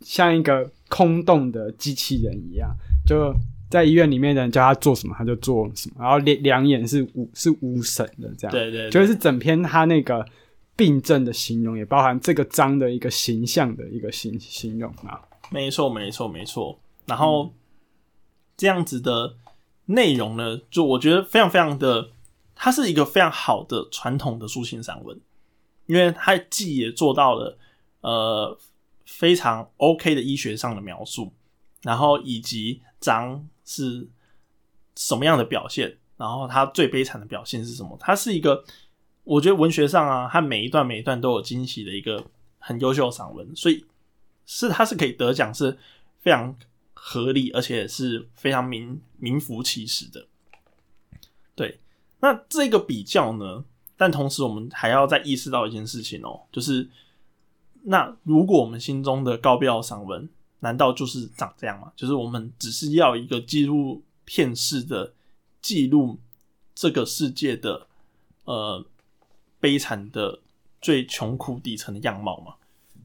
[0.00, 2.70] 像一个空洞的机器人一样，
[3.06, 3.34] 就。
[3.72, 5.96] 在医院里面的人叫他做什么，他就做什么。
[5.98, 8.52] 然后两两眼是无是无神的，这样。
[8.52, 10.22] 对对，就是整篇他那个
[10.76, 15.20] 病症的形容，也包含这个章的一个形象的一个形形容啊。
[15.50, 16.78] 没错，没错，没错。
[17.06, 17.52] 然后
[18.56, 19.36] 这样子的
[19.86, 22.10] 内容呢，就我觉得非常非常的，
[22.54, 25.20] 它是一个非常好的传统的抒情散文，
[25.86, 27.58] 因为它既也做到了
[28.00, 28.58] 呃
[29.04, 31.32] 非常 OK 的医学上的描述，
[31.82, 33.48] 然后以及章。
[33.64, 34.06] 是
[34.96, 35.96] 什么样的表现？
[36.16, 37.96] 然后他最悲惨的表现是什么？
[38.00, 38.62] 它是一个，
[39.24, 42.24] 我觉得文学上啊，他每一段每一段都有惊喜的一个
[42.58, 43.84] 很优秀的散文，所以
[44.46, 45.78] 是他是可以得奖，是
[46.20, 46.56] 非常
[46.94, 50.26] 合理，而且是非常名名副其实的。
[51.54, 51.80] 对，
[52.20, 53.64] 那这个比较呢？
[53.96, 56.88] 但同时我们还要再意识到一件事情哦，就是
[57.82, 60.28] 那如果我们心中的高标散文。
[60.64, 61.90] 难道就是长这样吗？
[61.96, 65.12] 就是我们只是要一个纪录片式的
[65.60, 66.20] 记录
[66.72, 67.88] 这个世界的
[68.44, 68.86] 呃
[69.62, 70.40] 悲惨的
[70.80, 72.54] 最穷苦底层的样貌嘛？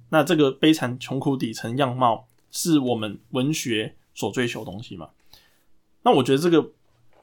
[0.10, 5.10] 那这个悲惨穷苦底层样貌是我们文学所追求东西嘛？
[6.02, 6.72] 那我觉得这个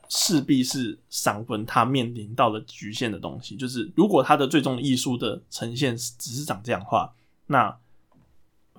[0.09, 3.57] 势必是散文它面临到了局限的东西。
[3.57, 7.13] 就是如果它的最终艺术的呈现只是长这样的话，
[7.47, 7.77] 那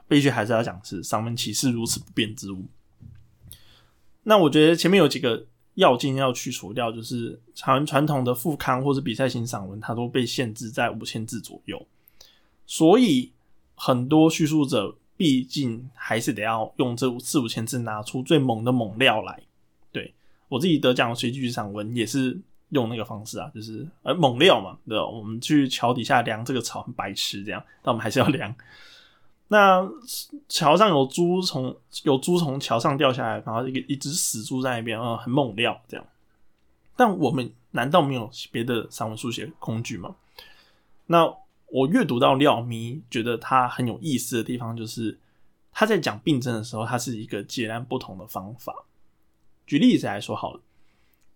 [0.08, 2.64] 悲剧还是要讲是散文岂是如此不变之物。
[4.24, 11.86] 那我觉得前面有几个要件要去除掉，就是传传统的副刊或者比赛型散文，它都被限制在五千字左右，
[12.66, 13.32] 所以
[13.76, 19.40] 很多叙述者毕竟还是得要用这四五千字拿出最猛的猛料来。
[19.92, 20.14] 对
[20.48, 24.98] 我自己得奖的随机散文也是用那个方式啊，就是呃猛料嘛，对？
[24.98, 28.54] 我们去桥底下量这个草很白痴这样，但我们还是要量。
[29.48, 29.88] 那
[30.50, 36.04] 桥上有猪从有猪从桥上掉下来，然后一个一只死猪在那边，啊，很猛料这样。
[36.96, 40.16] 但我们难道没有别的散文书写工具吗？
[41.06, 41.32] 那
[41.68, 45.20] 我阅读到廖咪，觉得他很有意思的地方，就是
[45.72, 48.74] 他在讲病症的时候，他是一个截然不同的方法。
[49.68, 50.62] 举例子来说好了，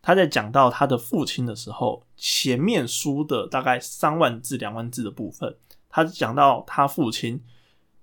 [0.02, 5.56] 他在讲到他的父亲的时候，前面书的大概三万字、两万字的部分，
[5.90, 7.40] 他讲到他父亲。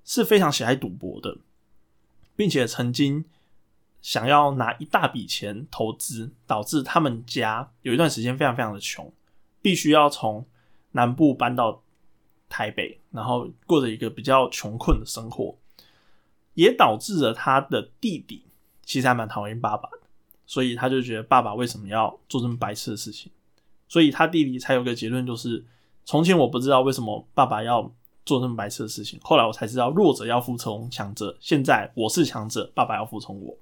[0.07, 1.37] 是非常喜爱赌博的，
[2.37, 3.25] 并且曾经
[4.01, 9.12] 想要拿一大笔钱投资，导致他们家有一段时间非常非常的穷，
[9.61, 10.47] 必须要从
[10.92, 11.83] 南部搬到
[12.49, 15.59] 台北，然后过着一个比较穷困的生活，
[16.55, 18.45] 也导致了他的弟弟
[18.85, 19.99] 其实还蛮讨厌爸爸的，
[20.47, 23.33] 所以他就觉得爸爸为什么要做这么白痴的事情，
[23.88, 25.66] 所以他弟弟才有个结论，就是
[26.05, 27.92] 从前我不知道为什么爸爸要。
[28.27, 31.39] 做这么白痴的事情，后来我才知道弱者要服从强者。
[31.41, 33.57] 现在我是强者，爸爸要服从我。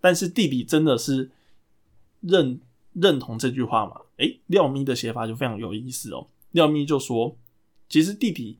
[0.00, 1.30] 但是弟弟真的是
[2.22, 2.58] 认
[2.94, 4.00] 认同这句话吗？
[4.16, 6.26] 诶，廖咪的写法就非常有意思哦。
[6.52, 7.36] 廖咪就说，
[7.88, 8.58] 其实弟弟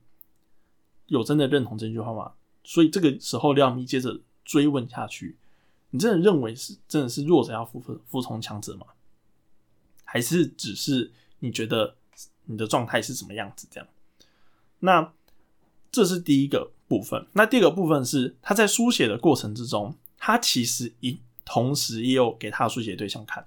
[1.07, 2.33] 有真的认同这句话吗？
[2.63, 5.37] 所以这个时候，廖咪接着追问下去：
[5.91, 8.87] 你真的认为是真的是弱者要服服从强者吗？
[10.05, 11.97] 还是只是你觉得
[12.45, 13.89] 你的状态是什么样子这样？
[14.85, 15.13] 那
[15.93, 17.27] 这是第一个部分。
[17.35, 23.47] 那第二个部分是他在书写的过程之中，他其实一同时也有给他的书写对象看。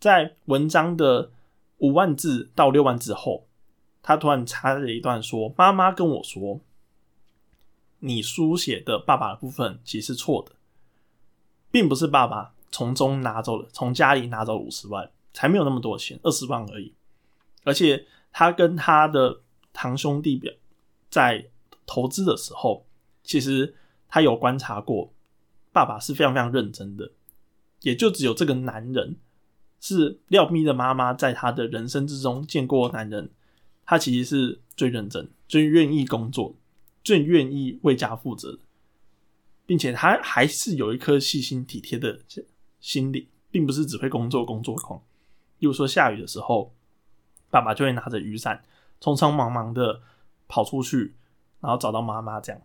[0.00, 1.30] 在文章的
[1.78, 3.46] 五万字到六万字后，
[4.02, 6.60] 他突然插了一段说：“妈妈跟我说，
[7.98, 10.52] 你书写的爸爸的部分其实是错的，
[11.70, 16.94] 并不是爸爸从中拿走了，从家里拿走五十万，才没有那么多钱，二十万而已。
[17.64, 19.42] 而且他跟他的。”
[19.78, 20.52] 堂兄弟表
[21.08, 21.46] 在
[21.86, 22.84] 投资的时候，
[23.22, 23.76] 其实
[24.08, 25.12] 他有观察过，
[25.70, 27.12] 爸爸是非常非常认真的，
[27.82, 29.14] 也就只有这个男人
[29.80, 33.30] 是廖咪的妈妈，在他的人生之中见过男人，
[33.86, 36.56] 他其实是最认真、最愿意工作、
[37.04, 38.58] 最愿意为家负责，
[39.64, 42.18] 并且他还是有一颗细心体贴的
[42.80, 45.00] 心理，并不是只会工作工作狂。
[45.60, 46.74] 例如说下雨的时候，
[47.48, 48.64] 爸爸就会拿着雨伞。
[49.00, 50.02] 匆匆忙忙的
[50.48, 51.14] 跑出去，
[51.60, 52.60] 然后找到妈妈这样。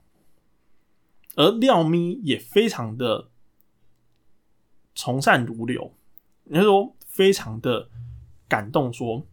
[1.35, 3.29] 而廖咪也非常的
[4.95, 5.95] 从善如流，
[6.45, 7.89] 你说非常的
[8.47, 9.25] 感动，说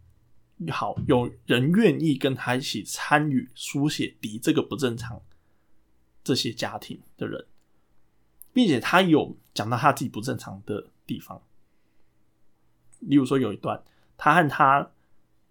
[0.69, 5.21] 好有人愿意跟他一起参与书写敌这个不正常
[6.23, 7.47] 这些家庭的人，
[8.53, 11.41] 并且他有讲到他自己不正常的地方，
[12.99, 13.83] 例如说有一段，
[14.17, 14.91] 他和他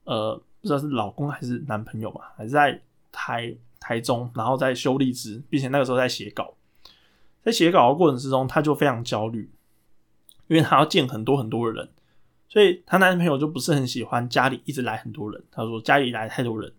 [0.04, 0.42] 呃。
[0.61, 6.55] 不知道是老公还是男朋友嘛，还是在台台中，然后在修荔枝，并且那个时候在写稿，
[7.42, 9.51] 在写稿的过程之中，她就非常焦虑，
[10.49, 11.88] 因为她要见很多很多的人，
[12.46, 15.42] 所以她男朋友就不是很喜欢家里一直来很多人。
[15.51, 16.70] 他说家里来太多人，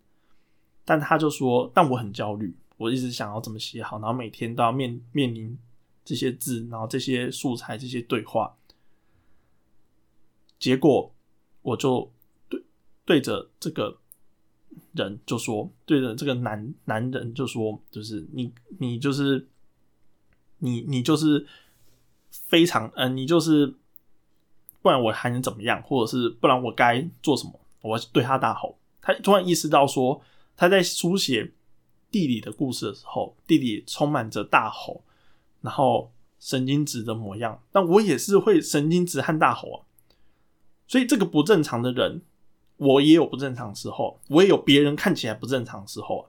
[0.86, 5.58] 但他就说，但我很焦虑，我一直想要怎么写好，然后每天都要面面临
[6.06, 8.56] 这些字，然后这些素材，这些对话，
[10.60, 11.12] 结果
[11.64, 12.12] 我就。
[13.12, 13.98] 对着这个
[14.94, 19.50] 人就说，对着这个男男人就说，就是你，你就是
[20.60, 21.46] 你，你就是
[22.32, 23.76] 非常，嗯，你就是，
[24.82, 25.84] 不然我还能怎么样？
[25.84, 27.60] 或者是不然我该做什么？
[27.82, 28.80] 我对他大吼。
[29.02, 30.22] 他突然意识到说，
[30.56, 31.52] 他在书写
[32.10, 35.04] 弟弟的故事的时候，弟弟充满着大吼，
[35.60, 37.62] 然后神经质的模样。
[37.74, 39.80] 但我也是会神经质和大吼啊。
[40.88, 42.22] 所以这个不正常的人。
[42.82, 46.28] 我也有不正常时候，我也有别人看起来不正常时候。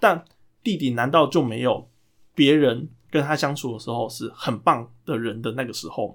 [0.00, 0.24] 但
[0.62, 1.90] 弟弟难道就没有
[2.34, 6.14] 别人跟他相处的时候是很棒的人的那个时候吗？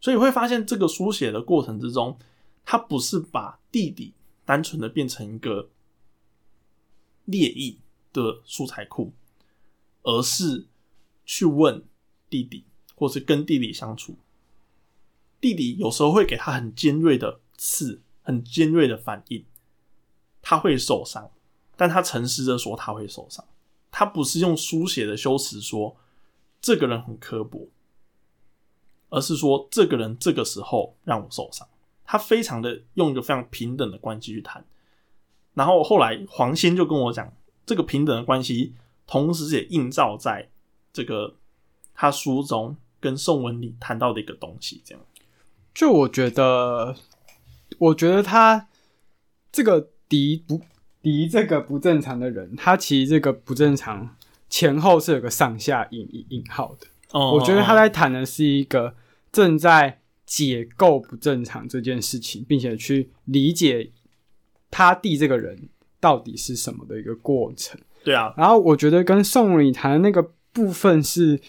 [0.00, 2.18] 所以会发现，这个书写的过程之中，
[2.64, 4.12] 他不是把弟弟
[4.44, 5.70] 单纯的变成一个
[7.26, 7.78] 猎意
[8.12, 9.12] 的素材库，
[10.02, 10.66] 而是
[11.24, 11.84] 去问
[12.28, 12.64] 弟弟，
[12.96, 14.16] 或是跟弟弟相处，
[15.40, 19.44] 弟弟有时候会给他很尖锐的刺，很尖锐的反应，
[20.40, 21.28] 他会受伤，
[21.76, 23.44] 但他诚实的说他会受伤，
[23.90, 25.96] 他不是用书写的修辞说
[26.60, 27.68] 这个人很刻薄，
[29.08, 31.66] 而是说这个人这个时候让我受伤，
[32.04, 34.64] 他非常的用一个非常平等的关系去谈，
[35.54, 37.32] 然后后来黄仙就跟我讲，
[37.66, 38.74] 这个平等的关系，
[39.06, 40.48] 同时也映照在
[40.92, 41.34] 这个
[41.92, 45.04] 他书中跟宋文里谈到的一个东西，这样。
[45.72, 46.96] 就我觉得，
[47.80, 48.68] 我觉得他
[49.50, 50.60] 这个敌不
[51.02, 54.16] 敌这个不正常的人，他其实这个不正常
[54.48, 56.86] 前后是有个上下引引引号的。
[57.12, 58.94] 哦我觉得他在谈的是一个
[59.32, 63.90] 正在解构不正常这件事情，并且去理解
[64.70, 67.80] 他弟这个人到底是什么的一个过程。
[68.04, 71.40] 对啊，然后我觉得跟宋礼谈的那个部分是，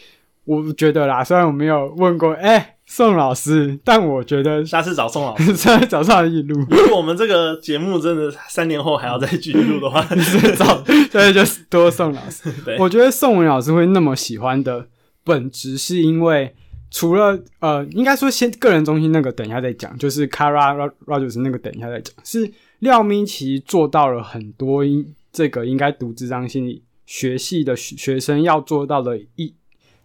[0.46, 5.54] 我觉得啦，虽然我没有问过，哎、宋老师，但我觉得下次找宋老师。
[5.54, 10.04] 在早上一录，如果我们这个节目真的三年后还要再继续录的话，
[10.60, 12.52] 找， 所以就是多宋老师。
[12.66, 14.86] 对，我觉得宋文老师会那么喜欢的
[15.24, 16.54] 本质，是因为
[16.90, 29.54] 除了呃，应该说先个人中心那个等一下再讲，就是 Kara Rogers 那个等一下再讲，是廖明奇做到了很多应这个应该读智商心理学系的学学生要做到的一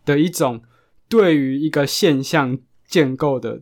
[0.04, 0.62] 的一种
[1.08, 3.60] 对于一个现象建构的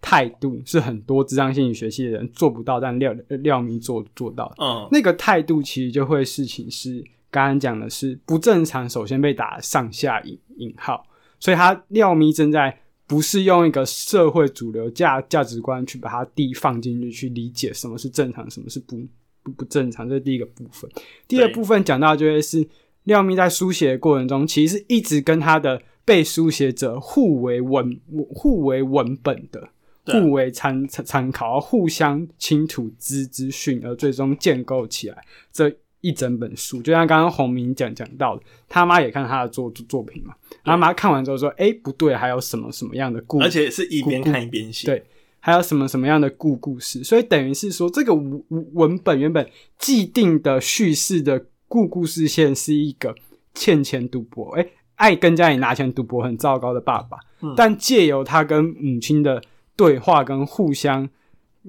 [0.00, 4.64] 态度，是很多智障心理学系的人做不到，但廖廖明做做到的。
[4.64, 11.04] 嗯，那个态度其实就会事情是刚刚讲的是不正常，首先被打上下引引号，
[11.40, 18.96] 所以他廖咪正在不是用一个社会主流价价值观去把它地放进去，去理解什么是正常，什么是不
[19.42, 20.90] 不不正常，这是第一个部分。
[21.28, 22.66] 第二部分讲到就会是
[23.04, 29.68] 廖咪在书写的过程中，其实是一直跟他的被书写者互为文互为文本的。
[30.08, 35.68] 互为参参参考，互相倾吐资资讯，而最终建构起来这
[36.00, 36.80] 一整本书。
[36.80, 44.86] 就像刚刚洪明讲讲到的，他妈也看他的作作品嘛，他妈看完之后说：“哎、不对，还有什么什么样的故，而且是一边看一边写。
[44.86, 45.02] 对
[45.40, 49.44] 还有什么什么样的故故事？”所以等于是说，这个文文本原本
[49.76, 53.12] 既定的叙事的故故事线是一个
[53.54, 54.64] 欠钱赌博，哎、
[54.96, 59.42] 爱跟家里拿钱赌博很糟糕的爸爸，嗯但借由他跟母亲的
[59.76, 61.08] 对话跟互相，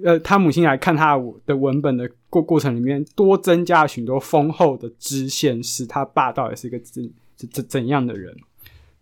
[0.04, 8.36] 呃，他母亲来看他的文本的过过程里面，多增加了许多丰厚的支线，使他爸到底是一个怎怎怎怎样的人。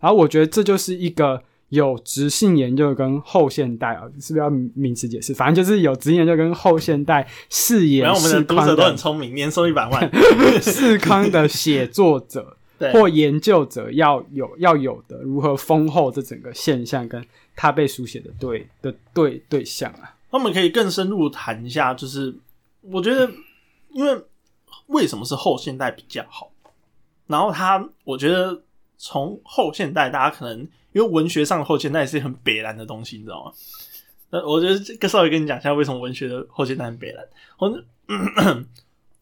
[0.00, 5.32] 然后我觉得这就是一个有直性研究跟后现代啊，是不是要名词解释？
[5.32, 10.10] 反正就是有直性研究跟后现代视野然后我们的读者都很聪明，年收一百万。
[10.60, 12.55] 世康的写作者。
[12.78, 22.34] 对，或研究者要有要有的如何丰厚这整个现象跟他被书写的对的对对象啊，他们可以更深入谈一下，就是
[22.82, 23.30] 我觉得，
[23.90, 24.22] 因为
[24.88, 26.50] 为什么是后现代比较好？
[27.26, 28.62] 然后他，我觉得
[28.98, 30.60] 从后现代，大家可能
[30.92, 33.52] 因为文学上的后现代是很北蓝的东西，你知道吗？
[34.30, 37.26] 那我觉得这个稍微跟你讲一下，为什么文学的后现代很北蓝。
[37.58, 37.82] 我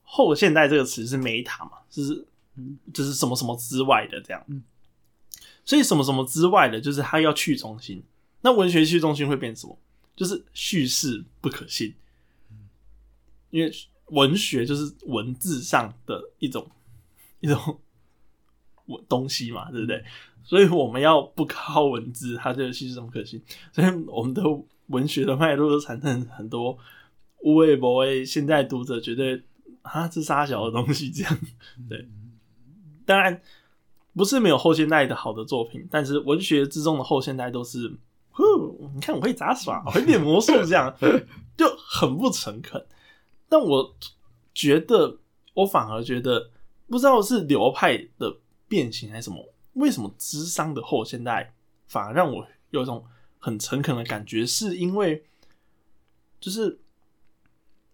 [0.02, 2.26] 后现代这个词是 meta 嘛，就是
[2.92, 4.44] 就是什么什么之外的这样。
[5.64, 8.02] 所以什么什么之外的，就是它要去中心。
[8.42, 9.78] 那文学去中心会变什么？
[10.14, 11.92] 就是叙事不可信，
[13.50, 13.72] 因为
[14.10, 16.70] 文学就是文字上的一种
[17.40, 17.80] 一种
[18.86, 20.04] 文东西嘛，对不对？
[20.44, 23.42] 所以我们要不靠文字，它就叙事怎么可信？
[23.72, 24.42] 所以我们的
[24.88, 26.78] 文学的脉络都产生很多
[27.40, 29.42] 无谓不谓，现在读者绝对
[29.82, 31.38] 啊，这沙小的东西这样。
[31.88, 32.06] 对，
[33.04, 33.40] 当然
[34.14, 37.96] 不是没有后现代的好的作品，但是文学之中的后现代都是，
[38.30, 40.94] 呼，你看我会杂耍，我会变魔术，这样
[41.56, 42.84] 就很不诚恳。
[43.48, 43.94] 但我
[44.52, 45.18] 觉得，
[45.54, 46.50] 我反而觉得，
[46.88, 51.54] 不知道是流派的变形还是什么，为什么智商的后现代
[51.87, 53.04] 反而让我有一种
[53.38, 54.46] 很诚恳的感觉？
[54.46, 55.24] 是因为，
[56.40, 56.81] 就是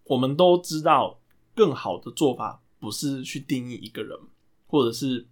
[0.05, 1.19] 我们都知道，
[1.55, 4.17] 更好的做法不是去定义一个人，
[4.71, 5.27] 或者是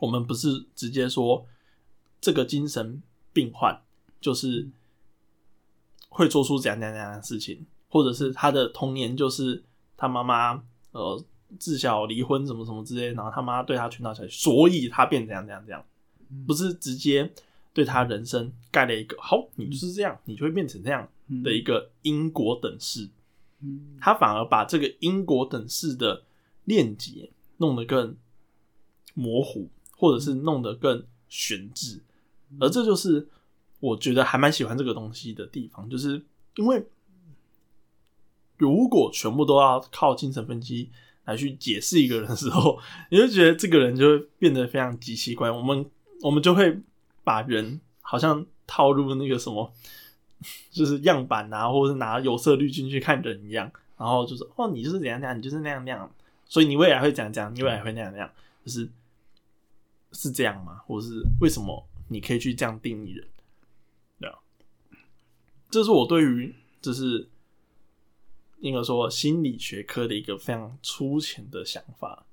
[0.00, 1.46] 我们不是直接说
[2.20, 3.00] 这个精神
[3.32, 3.80] 病患
[4.20, 4.68] 就是
[6.08, 9.62] 会做出怎样怎样怎样的事情，或者是他的童年就是
[9.96, 11.24] 他妈妈呃
[11.60, 15.84] 自小离婚什么什么之类，然后他妈对他拳打脚踢，所以他变怎样怎样怎样，
[16.44, 17.32] 不是直接
[17.72, 21.08] 对他人生盖了一个好，你就是这样，你就会变成这样
[21.44, 23.08] 的一个因果等式。
[23.60, 26.24] 嗯他反而把这个因果等式的
[26.64, 28.14] 链接弄得更
[29.14, 32.02] 模糊，或者是弄得更悬置，
[32.60, 33.26] 而这就是
[33.80, 36.22] 我觉得还蛮喜欢这个东西的地方，就是
[36.56, 36.84] 因为
[38.56, 40.90] 如果全部都要靠精神分析
[41.24, 42.78] 来去解释一个人的时候，
[43.10, 45.50] 你就觉得这个人就会变得非常极其怪。
[45.50, 45.84] 我们
[46.22, 46.78] 我们就会
[47.24, 49.72] 把人好像套入那个什么，
[50.70, 56.10] 就是样板啊，或者是拿有色滤镜去看人一样，然后就是哦，你就是怎样怎样，你就是那样那样，
[56.46, 58.30] 所以你未来会怎样怎样，你未来会那样那样，
[58.64, 58.88] 就是
[60.14, 60.78] 是这样吗？
[60.86, 63.28] 或是为什么你可以去这样定义人？
[64.18, 64.38] 对啊，
[65.68, 67.28] 这是我对于就是
[68.60, 72.26] 应该说心理学科的一个非常粗浅的想法。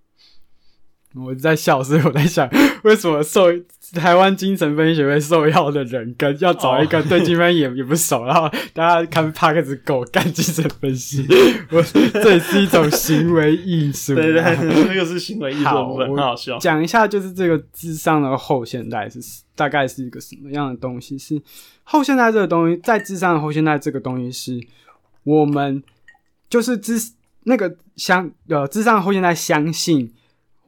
[1.14, 2.49] 我在笑，所以我在想，
[2.84, 3.47] 为什么受
[3.93, 11.28] 台湾精神分析学会受邀的人，跟要找一个对精分也也不熟，然后大家看 p a 始狗干精神分析，
[11.70, 14.16] 我这也是一种行为艺术。
[14.16, 16.57] 对对，那个是行为艺术部分，很好笑。
[16.59, 19.20] 讲一下，就是这个智商的后现代是
[19.53, 21.18] 大概是一个什么样的东西？
[21.18, 21.41] 是
[21.84, 24.68] 后现代这个东西，在智商的后现代这个东西，是
[25.26, 25.84] 我们
[26.49, 27.12] 就是智
[27.43, 30.14] 那个相呃智商后现代相信。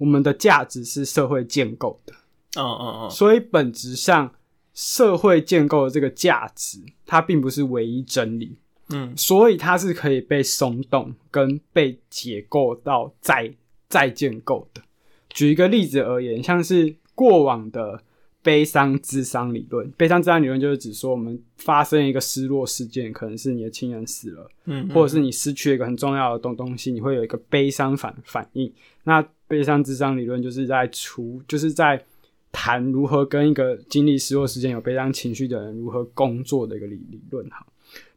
[0.04, 2.14] 我们的价值是社会建构的，
[2.58, 4.30] 嗯嗯嗯，所以本质上
[4.74, 8.58] 社会建构的这个价值，它并不是唯一真理，
[8.90, 13.50] 嗯，所以它是可以被松动跟被解构到再
[13.88, 14.82] 再建构的。
[15.30, 18.04] 举一个例子而言，像是过往的
[18.42, 28.70] 悲伤智商理论，悲伤智商理论就是指说，我们发生一个失落事件，可能是你的亲人死了，嗯，或者是你失去了一个很重要的东东西，你会有一个悲伤反反应，
[29.06, 29.26] 那。
[29.54, 32.04] 悲伤智商理论就是在除，就是在
[32.52, 37.64] 谈如何跟一个经历失落事件有悲伤情绪的人如何工作的一个理理论哈。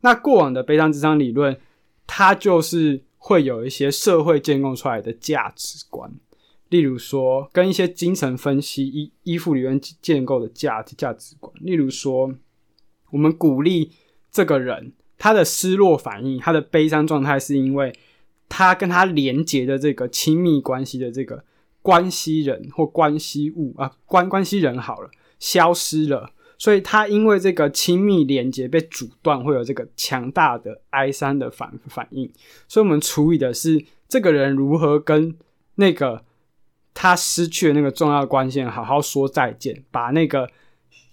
[0.01, 1.55] 那过往的悲伤智商理论，
[2.07, 6.11] 它就是会有一些社会建构出来的价值观，
[6.71, 12.35] 例如说跟一些精神分析依依附理论建构的价值价值观，例如说
[13.11, 13.93] 我们鼓励
[14.33, 17.93] 这个人他的失落反应，他的悲伤状态是因为。
[18.49, 21.45] 他跟他连接的这个亲密关系的这个
[21.83, 32.33] 关系人或关系物啊，关关系人好了，消失了，所以他因为这个亲密连接被阻断，会有这个强大的哀伤的反反应。
[32.69, 35.37] 所以我们处理的是这个人如何跟
[35.77, 36.25] 那个
[36.95, 40.51] 他失去的那个重要关系人好好说再见，把那个。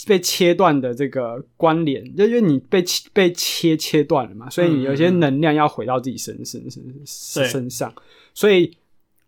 [0.06, 2.84] 被切断的这个关联，就因为你被
[3.14, 7.94] 被切切断了嘛，所以你有些能量要回到自己身身身身上，
[8.34, 8.76] 所以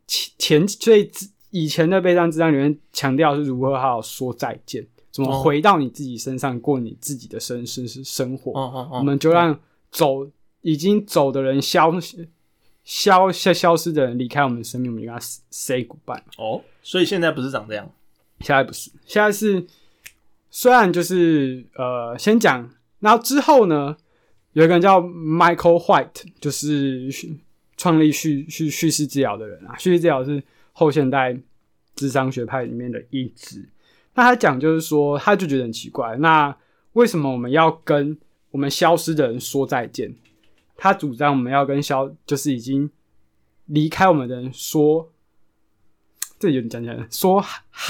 [0.07, 1.09] 前所以
[1.51, 8.51] 以前的悲伤之章里面强调是如何好好说再见，怎么回到你自己身上过你自己的生生生活。
[8.91, 9.57] 我们就让
[9.91, 10.27] 走
[10.61, 11.93] 已经走的人消
[12.83, 16.21] 消消消失的人离开我们的生命，我们就跟他 say goodbye。
[16.37, 17.89] 哦，所以现在不是长这样，
[18.41, 19.65] 现在不是，现在是。
[20.57, 23.93] 虽然就是呃，先讲，然后之后呢，
[24.53, 27.09] 有一个人叫 Michael White，就是
[27.75, 29.75] 创立叙叙叙事治疗的人啊。
[29.77, 30.41] 叙事治疗是
[30.71, 31.37] 后现代
[31.93, 33.67] 智商学派里面的一支。
[34.13, 36.55] 那他讲就是说，他就觉得很奇怪，那
[36.93, 38.17] 为什么我们要跟
[38.51, 40.15] 我们消失的人说再见？
[40.77, 42.89] 他主张我们要跟消，就是已经
[43.65, 45.11] 离开我们的人说，
[46.39, 47.43] 这有点讲起来，说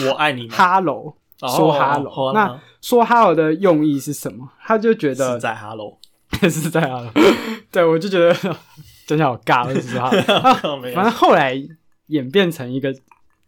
[0.08, 1.16] 我爱你，Hello。
[1.40, 4.50] 说哈喽，那说哈喽的用意是什么？
[4.64, 5.98] 他就觉得是在哈喽，
[6.42, 7.12] 是在哈喽。
[7.72, 8.34] 对，我就觉得
[9.06, 10.10] 真的好尬，是实话。
[10.94, 11.56] 反正后来
[12.08, 12.96] 演变成一个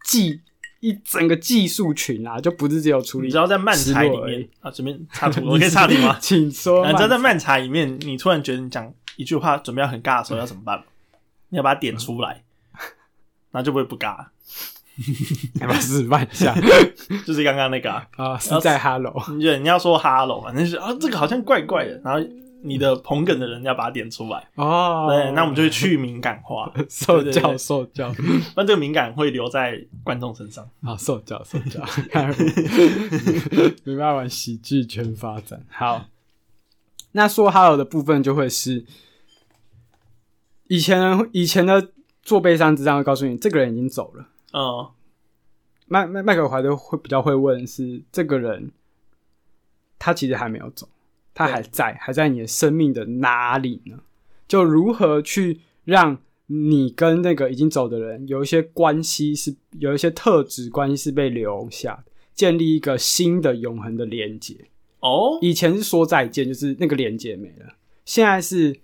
[0.04, 0.40] 技
[0.80, 3.26] 一整个技术群啊，就不是只有处理。
[3.26, 6.16] 你知道在漫才里面啊，这边插图，我可以插题吗？
[6.20, 6.86] 请说。
[6.86, 10.84] 你知道在漫才里面，你突然觉得你讲一句话准备要很尬的时候要怎么办
[11.48, 12.44] 你要把它点出来，
[13.52, 14.26] 那就不会不尬。
[15.60, 16.54] 要不要示范一下？
[17.26, 22.00] 就是刚刚那个啊，啊是在 Hello，你你要说 Hello，反正是啊，这个好像怪怪的。
[22.04, 22.20] 然后
[22.62, 25.06] 你的捧梗的人要把它点出来哦。
[25.08, 28.12] 对，那我们就会去敏感化，受 教受教。
[28.56, 31.80] 那这个敏感会留在观众身上啊，受教受教。
[33.84, 35.64] 没办法往喜剧圈发展。
[35.70, 36.06] 好，
[37.12, 38.84] 那说 Hello 的部分就会是
[40.66, 41.90] 以前以前的
[42.22, 44.26] 做悲伤之章会告诉你，这个人已经走了。
[44.52, 44.88] 嗯，
[45.86, 48.70] 麦麦麦克怀德会比较会问是这个人，
[49.98, 50.88] 他其实还没有走，
[51.34, 53.98] 他还在，还在你的生命的哪里呢？
[54.46, 62.02] 就如何去让你跟那个已经走的人有一些关系，是有一些特质关系是被留下，
[62.34, 64.56] 建立一个新的永恒的连接。
[65.00, 67.74] 哦，以前是说再见，就是那个连接没了，
[68.06, 68.80] 现在是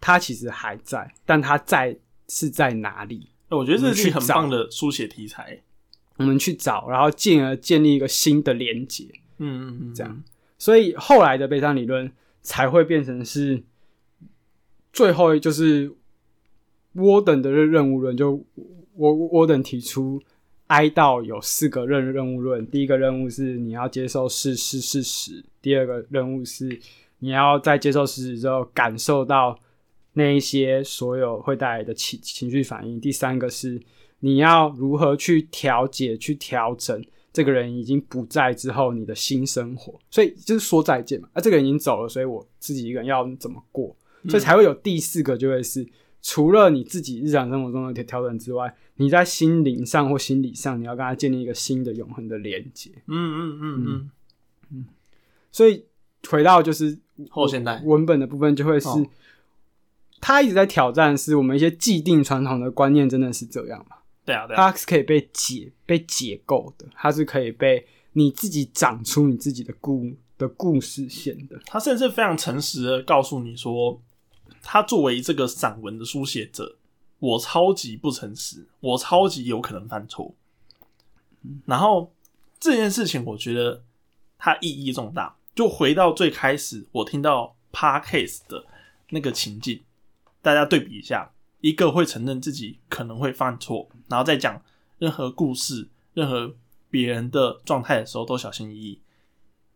[0.00, 1.96] 他其实还在，但他在
[2.28, 3.28] 是在哪里？
[3.50, 5.62] 我觉得这是很棒的书写题材。
[6.16, 9.04] 我们去找，然后进而建立一个新的连接。
[9.38, 10.22] 嗯嗯嗯，这样。
[10.58, 13.64] 所以后来的悲伤理论才会变成是
[14.92, 15.92] 最后就是
[16.92, 18.44] 沃登的任任务论，就
[18.94, 20.22] 沃沃登提出
[20.68, 26.78] 哀悼有四个任任务论，第一个任务是你要接受事事事实，第二个任务是
[27.18, 29.58] 你要在接受事实之后感受到
[30.14, 33.80] 那一些所有会带来的情情绪反应，第三个是
[34.20, 37.04] 你要如何去调节、去调整。
[37.32, 41.28] 这个人已经不在之后，你的新生活，所以就是说再见嘛。
[41.32, 43.96] 啊，这个人已经走了，所以我自己一个人要怎么过，
[44.28, 45.84] 所以才会有第四个，就会是
[46.22, 52.92] 除了你自己日常生活中的调调整之外，你在心灵上或心理上，你要跟他建立一个新的永恒的连接。
[53.08, 54.10] 嗯嗯嗯嗯
[54.70, 54.84] 嗯。
[55.50, 55.84] 所以
[56.28, 56.96] 回到就是
[57.30, 58.88] 后现代文本的部分，就会是
[60.26, 63.96] 他一直在挑战，是我们一些既定传统的观念，真的是这样吗？
[64.24, 71.60] 对啊，对啊，它是可以被解、被解构的，它是可以被你自己长出你自己的故的故事线的。
[71.66, 74.00] 他甚至非常诚实的告诉你说，
[74.62, 76.78] 他作为这个散文的书写者，
[77.18, 80.34] 我超级不诚实，我超级有可能犯错。
[81.66, 82.10] 然后
[82.58, 83.84] 这件事情，我觉得
[84.38, 85.36] 它意义重大。
[85.54, 88.64] 就回到最开始，我听到 Parkcase 的
[89.10, 89.82] 那个情境，
[90.44, 91.32] 大家对比一下。
[91.60, 94.60] 一个会承认自己可能会犯错，然后再讲
[94.98, 96.54] 任何故事、任何
[96.90, 99.00] 别人的状态的时候都小心翼翼。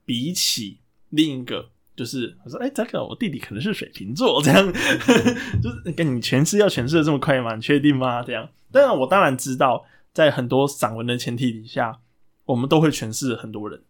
[0.05, 4.71] 比起另一个，就是我说：“哎，这个我弟弟可能是水瓶座，这样
[5.63, 7.55] 就是跟你诠释要诠释的这么快吗？
[7.55, 12.01] 你确定吗？”这样，当然我当然知道，在很多散文的前提底下，
[12.45, 13.83] 我们都会诠释很多人。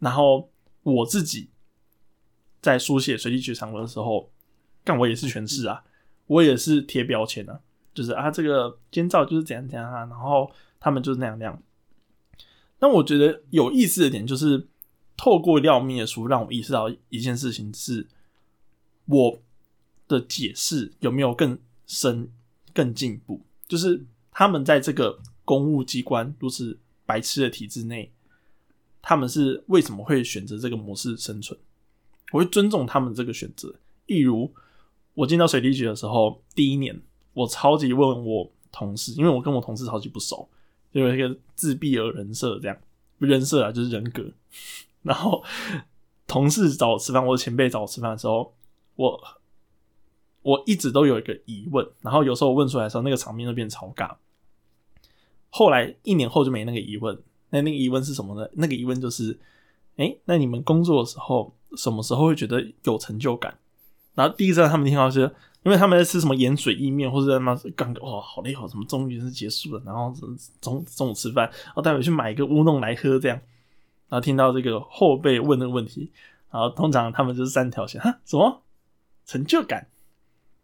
[0.00, 0.50] 然后
[0.82, 1.50] 我自己
[2.60, 4.32] 在书写随机剧散文的时候，
[4.82, 5.84] 但我也是诠释啊。
[6.32, 7.60] 我也是贴标签的，
[7.92, 11.62] 就是啊，这个监造就是怎样怎样啊，然后他们就是那样那样。
[12.78, 14.66] 但我觉得有意思的点就是，
[15.14, 18.08] 透过廖咪的书，让我意识到一件事情：是
[19.04, 19.42] 我
[20.08, 22.30] 的解释有没有更深、
[22.72, 23.44] 更进步？
[23.68, 28.10] 就是他们在这个公务机关如此白痴的体制内，
[29.02, 31.60] 他们是为什么会选择这个模式生存？
[32.32, 33.74] 我会尊重他们这个选择，
[34.06, 34.50] 例如。
[35.14, 37.00] 我进到水利局的时候，第一年
[37.34, 40.48] 我超级问我同事，因为我跟我同事超级不熟，
[40.92, 42.76] 就有一个自闭儿人设这样，
[43.18, 44.24] 人设啊就是人格。
[45.02, 45.42] 然后
[46.26, 48.54] 同事找我吃饭，我的前辈找我吃饭的时候，
[48.96, 49.20] 我
[50.42, 54.16] 我一直都有一个疑问，然后有时候我问出来的时候，那个场面就变超尬。
[55.50, 58.48] 后来一年后就没那个疑问，那那个疑问是什么呢？
[58.54, 59.38] 那个疑问就是，
[59.96, 63.58] 哎，那你们工作的时候，什么时候会觉得有成就感？
[64.14, 65.20] 然后第一次他们听到是，
[65.62, 70.14] 因为他们在吃什么盐水意面，或者在那刚哇好累好，什么终于是结束了，然后
[70.60, 73.40] 中中午吃饭，然后待会去买一个乌龙来喝这样。
[74.08, 76.12] 然后听到这个后辈问那个问题，
[76.50, 78.62] 然后通常他们就是三条线哈，什么
[79.24, 79.86] 成就感？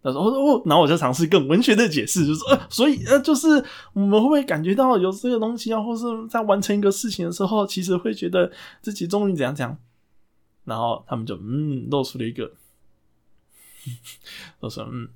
[0.02, 3.48] 他说哦，然后我就尝试更文学的解释，就是呃，所以呃，就是
[3.94, 9.78] 我们会不会感觉到有这个东西啊，或是在完成一个事情的时候，其实会觉得自己终于怎样怎样？
[10.64, 12.52] 然后他们就嗯，露出了一个。
[14.60, 15.08] 我说嗯，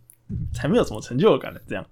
[0.53, 1.87] 才没有什么成就感的这样。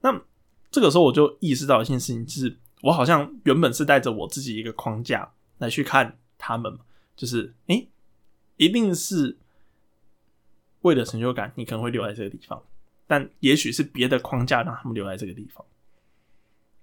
[0.00, 0.22] 那
[0.70, 6.78] 这个时候我就意识到一件事情，就是我好像原本是带着我自己一个框架来去看他们，
[7.16, 7.88] 就是诶，
[8.56, 9.36] 一定是
[10.82, 12.62] 为了成就感，你可能会留在这个地方，
[13.06, 15.64] 但也许是别的框架让他们留在这个地方，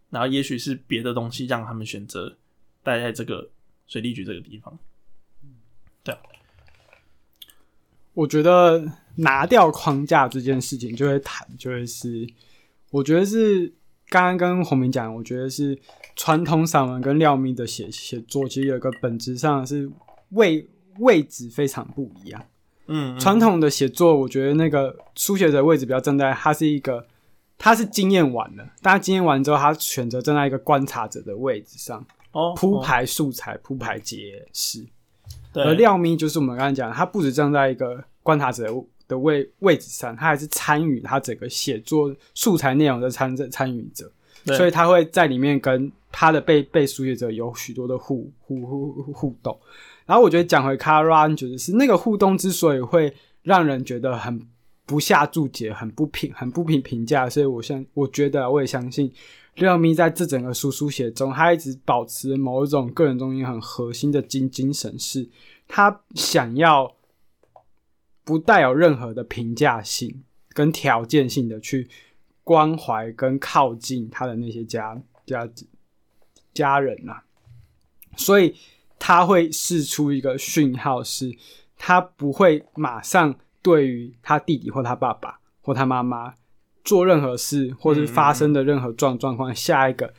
[0.10, 2.36] 然后也许是别的东西让他们选择
[2.82, 3.50] 待在这个
[3.88, 4.78] 水利局这个地方。
[6.04, 6.18] 对，
[8.14, 9.03] 我觉得。
[9.16, 12.28] 拿掉框架这件事情，就会谈，就会是，
[12.90, 13.72] 我觉得是
[14.10, 15.78] 刚刚跟洪明讲，我觉得是
[16.16, 19.88] 传统散文跟廖咪的写写作，其实有一个本质上是
[20.30, 20.68] 位
[21.00, 22.44] 位置非常不一样。
[22.88, 27.06] 嗯，传统的写作，我觉得那个书写者位置比较站在，他是一个，
[27.58, 34.84] 他是经验完了，但他经验完之后，他选择站在一个观察者的位置上，哦，铺排素材，铺排解释。
[35.54, 38.66] 对，而廖咪就是我们刚才讲，他不止站在一个观察者。
[39.14, 44.12] 的位位置上，他还是参与他整个写作素材内容的参参与者，
[44.58, 49.56] 所以他会在里面跟他的被被书写者有许多的互互互互动。
[50.08, 54.42] 然后我觉得讲回卡拉，觉得是那个互动之所以会让人觉得很
[54.86, 59.12] 不下注解、很不评、很不评评价，所以我相我觉得我也相信
[59.56, 65.30] 廖咪在这整个书书写中，他一直保持某一种个人中心很核心的精精神，是
[65.68, 66.92] 他想要。
[68.24, 71.90] 不带有任何的评价性跟条件性的去
[72.44, 75.50] 关怀跟靠近他的那些家家
[76.54, 77.22] 家人呐，
[78.16, 78.56] 所以
[79.00, 81.36] 他会释出一个讯号，是
[81.78, 86.36] 他不会马上对于他弟弟或他爸爸或他妈妈
[86.84, 90.14] 做任何事，或是发生的任何状状况，下一个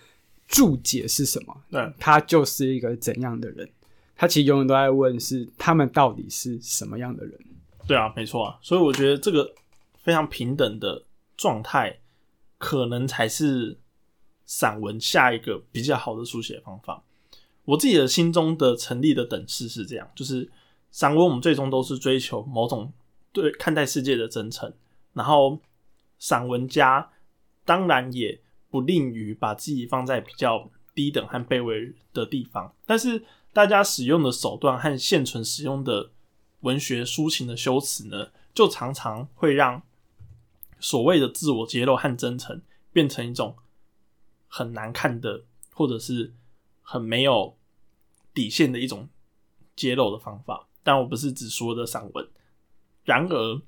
[0.48, 1.56] 注解是什么？
[1.70, 3.68] 对，他就是一个怎样的人？
[4.16, 7.38] 他其实永远都在问，是他们到底是什么样的人？
[7.86, 8.58] 对啊，没错啊。
[8.62, 9.54] 所以我觉得这个
[9.96, 11.02] 非常平等的
[11.36, 12.00] 状态，
[12.58, 13.78] 可能才是
[14.46, 17.02] 散文下一个比较好的书写方法。
[17.64, 20.50] 我自己的心中的成立的等式是这样：就是
[20.90, 22.92] 散文，我们最终都是追求某种
[23.32, 24.72] 对看待世界的真诚，
[25.12, 25.58] 然后
[26.18, 27.10] 散文家
[27.64, 33.24] 当然也不吝于把自己放在比较低等和卑微的地方，但是。
[33.54, 36.10] 大家使用的手段和现存使用的
[36.64, 39.80] 文学抒情的修辞呢，就常常会让
[40.80, 42.60] 所谓的自我揭露和真诚
[42.92, 43.56] 变成一种
[44.48, 46.34] 很难看的，或者是
[46.82, 47.56] 很没有
[48.34, 49.08] 底线的一种
[49.76, 50.68] 揭露的方法。
[50.82, 52.28] 但我不是只说的散文。
[53.04, 53.62] 然而，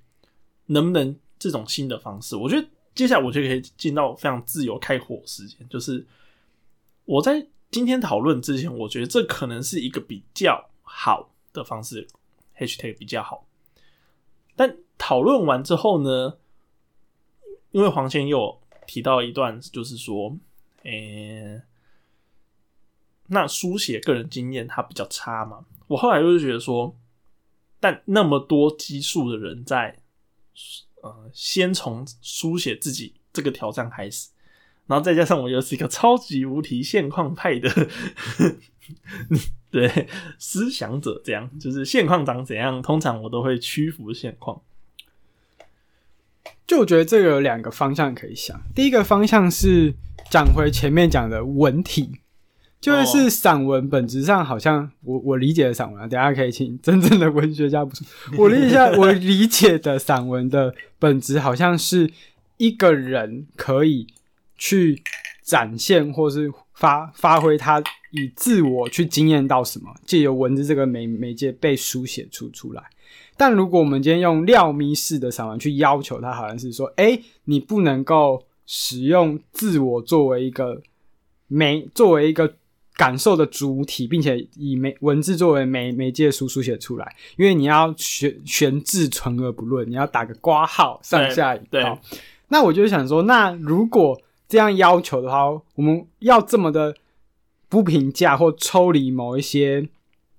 [0.66, 2.34] 能不能这种新的方式？
[2.36, 6.06] 我觉得接下来我就可以进到非常自由开火时间，就是
[7.04, 7.46] 我在。
[7.68, 12.06] 今天讨论之前，我觉得这可能是一个比较好的方式
[12.56, 13.46] H tag 比较好。
[14.54, 16.38] 但讨论完之后呢，
[17.70, 20.36] 因为黄先又提到一段，就是说，
[20.82, 21.62] 诶，
[23.26, 25.66] 那书写个人经验他比较差嘛。
[25.88, 26.96] 我后来就是觉得说，
[27.78, 30.00] 但那么多基数的人在，
[31.02, 34.30] 呃，先从书写自己这个挑战开始。
[34.86, 37.68] 然后再加上我又是一个超级无敌现况派的，
[39.70, 40.08] 对
[40.38, 44.60] 思想者，这样就是现况长怎样，通常我都会屈服现况。
[46.66, 49.94] 就我觉得这个有两个方向可以想，第一个方向是
[50.30, 52.12] 讲回前面讲的文体，
[52.80, 58.06] 就是散文本质上好像我我理解的散文，啊，等下可以请真正的文学家补充。
[58.38, 62.10] 我理解 我理解的散文的本质好像是
[62.56, 64.06] 一个人可以。
[64.58, 65.02] 去
[65.42, 67.78] 展现或是发发挥他
[68.16, 72.82] 以自我去经验到什么，借由文字这个媒媒介被书写出出来。
[73.36, 80.80] 但如果我们今天用廖咪式的散文去要求他，好像是说，哎，你不能够使用自我作为一个
[81.46, 82.54] 媒，作为一个
[82.94, 92.00] 感受的主体，并且以媒文字作为媒媒介书书写出来，因为你要悬悬置存而不论，你要打个挂号上下引号。
[92.48, 95.44] 那我就想说，那如果这样要求的话，
[95.74, 96.96] 我们要这么的
[97.68, 99.88] 不评价或抽离某一些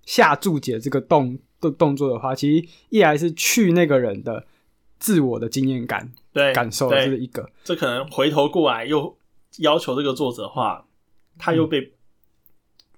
[0.05, 4.45] 下注解这个动动动作的话，其实一来是去那个人的
[4.99, 7.49] 自我的经验感，对感受这是一个。
[7.63, 9.17] 这可能回头过来又
[9.59, 10.85] 要求这个作者的话，
[11.37, 11.93] 他又被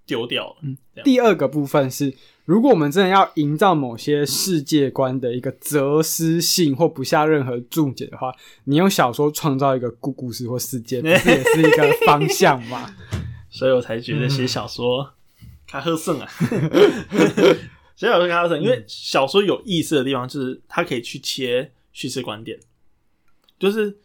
[0.06, 0.56] 丢掉了。
[0.62, 2.14] 嗯，第二个部分是。
[2.46, 12.90] 如果我们真的要营造某些世界观的一个哲思性或不下任何注解的话，你用小说创造一个故故事或世界，不是也是一个方向吗？
[13.50, 15.14] 所以我才觉得写小说
[15.68, 16.28] 卡赫胜啊，
[17.96, 22.60] 写小说卡赫胜，因为小说有意思的地方就是它可以去切叙事观点，
[23.58, 24.00] 就是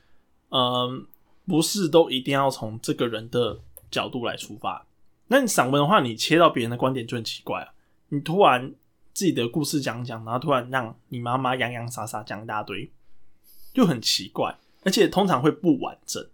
[0.51, 1.07] 嗯，
[1.47, 4.87] 不是都一定要从这个人的角度来出发。
[5.29, 7.73] 那你散文的话，你切到别人的观点就很奇怪啊。
[8.11, 8.75] 你突然
[9.13, 12.91] 自己的故事讲讲，然后突然让你妈妈洋洋洒洒讲一大堆，
[13.73, 16.25] 就很奇怪，而且通常会不完整。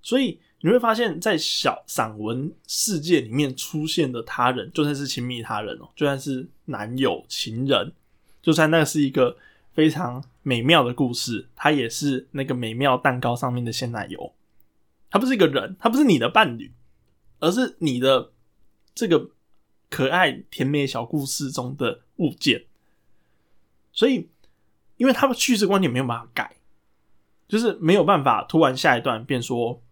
[0.00, 7.92] 所以你会发现，在小散文世界里面出现的他人，就算是亲密他人哦，就算是男友、情人，
[8.40, 9.36] 就算那是一个
[9.74, 14.32] 非常美妙的故事，它也是那个美妙蛋糕上面的鲜奶油。
[15.10, 16.72] 他不是一个人，他不是你的伴侣，
[17.40, 18.32] 而是你的
[18.94, 19.30] 这个。
[19.94, 22.64] 可爱甜美小故事中的物件，
[23.92, 24.30] 所以，
[24.96, 26.56] 因为他们叙事观点没有办法改，
[27.46, 29.82] 就是没有办法突然下一段变说，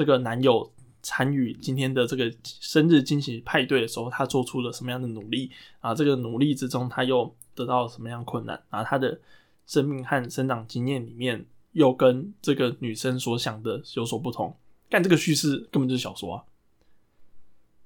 [0.00, 0.72] 这个男友
[1.02, 5.94] 参与今天的这个生日惊喜派对的时候，他做出了什么样的努力啊？
[5.94, 8.82] 这个努力之中，他又得到了什么样困难啊？
[8.82, 9.20] 他的
[9.66, 14.56] 生命和生长经验里面，又跟这个女生所想的有所不同。
[14.88, 16.44] 但这个叙事根本就是小说啊！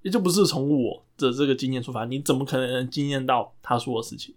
[0.03, 4.37] 也就不是从我的这个经验出发，你怎么可能经验到他说的事情？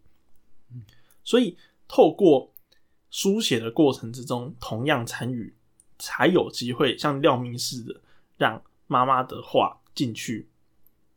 [1.24, 1.56] 所以
[1.88, 2.52] 透过
[3.12, 5.54] 书写的过程之中，同样参与，
[6.00, 8.02] 才有机会像廖明似的，
[8.38, 10.48] 让妈妈的话进去。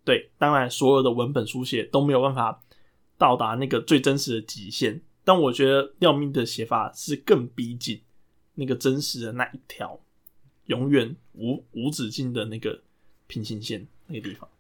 [0.05, 2.63] 对，当然所有的文本书写都没有办法
[3.17, 8.01] 到达那个最真实的极限，但我觉得廖明的写法是更逼近
[8.55, 10.01] 那个真实的那一条
[10.67, 12.81] 永远无无止境的那个
[13.27, 13.87] 平行线。
[14.13, 14.51] 那个地方，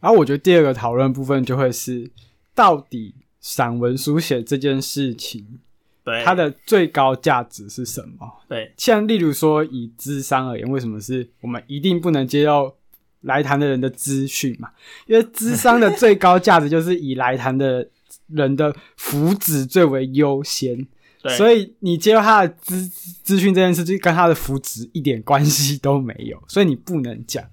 [0.00, 2.10] 然后我觉得第二个讨论部分就会是，
[2.52, 5.60] 到底散文书写这件事情，
[6.06, 8.32] 对，它的最高价值是什么？
[8.48, 12.76] 对，像例如说以智商而言，为什么是我们一定不能接受
[13.22, 14.70] 来谈的人的资讯嘛？
[15.08, 17.88] 因为智商的最高价值就是以来谈的
[18.28, 20.86] 人的福祉最为优先。
[21.20, 27.44] 对，所以你接受他的资资讯这件事，就跟他的福祉一点关系都没有，所以你不能讲。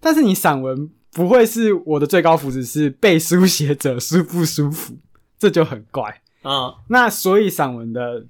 [0.00, 4.98] 但是你散文不会是我的最高福祉是被书写者舒不舒服，
[5.38, 6.20] 这就很怪。
[6.42, 8.26] 嗯，那所以散文的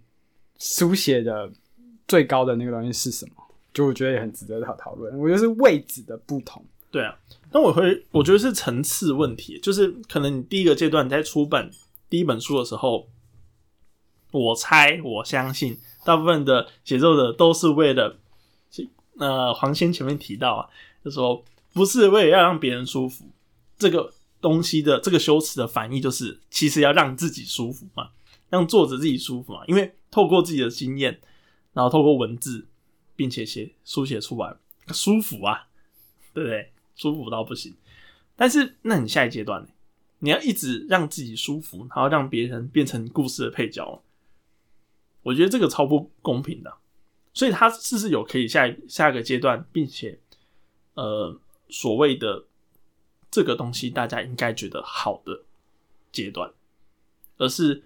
[0.58, 1.50] 书写的
[2.06, 3.32] 最高的那个东西是什么？
[3.72, 5.18] 就我觉得也很值得讨讨论。
[5.18, 6.64] 我觉得是位置的不同。
[6.90, 7.16] 对啊。
[7.52, 11.70] 那我会，我觉得是层次问题，就是可能你第一个阶段你在出版
[12.08, 13.08] 第一本书的时候。
[14.34, 18.16] 我猜，我相信，大部分的写作者都是为了，
[19.18, 20.66] 呃，黄先前面提到啊，
[21.04, 21.44] 就说
[21.74, 23.26] 不是为了要让别人舒服，
[23.76, 24.10] 这个
[24.43, 28.11] 东西的这个修辞的反义就是，其实要让自己舒服嘛，
[28.51, 31.20] 让作者自己舒服嘛，因为透过自己的经验，
[31.72, 32.66] 然后透过文字，
[33.16, 34.55] 并且写书写出来
[34.88, 35.68] 舒服啊，
[36.34, 36.72] 对不对？
[36.95, 37.74] 舒服到不行。
[38.36, 39.68] 但是，那你下一阶段呢？
[40.18, 44.03] 你要一直让自己舒服，然后让别人变成故事的配角。
[45.22, 46.72] 我觉得这个超不公平的，
[47.32, 50.18] 所以他是不是有可以下下一个阶段，并且
[50.95, 52.45] 呃所谓的
[53.33, 55.41] 这个东西大家应该觉得好的
[56.12, 56.51] 阶段，
[57.39, 57.83] 而是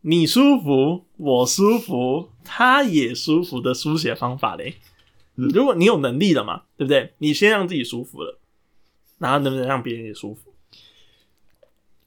[0.00, 4.76] 你舒服我舒服他也舒服的书写方法嘞。
[5.34, 7.12] 如果你有能力了嘛，对不对？
[7.18, 8.38] 你先让自己舒服了，
[9.18, 10.54] 然后能不能让别人也舒服？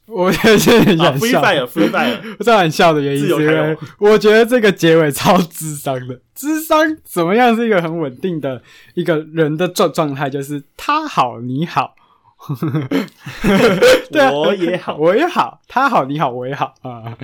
[0.08, 6.20] 我觉得这很想笑，free fire，这很笑的原因是因为我觉得这个结尾超智商的。
[6.34, 8.64] 智商怎么样是一个很稳定的
[8.96, 11.96] 一个人的状状态，就是他好你好，
[14.12, 17.18] 对，我也好我也好，他好你好我也好啊，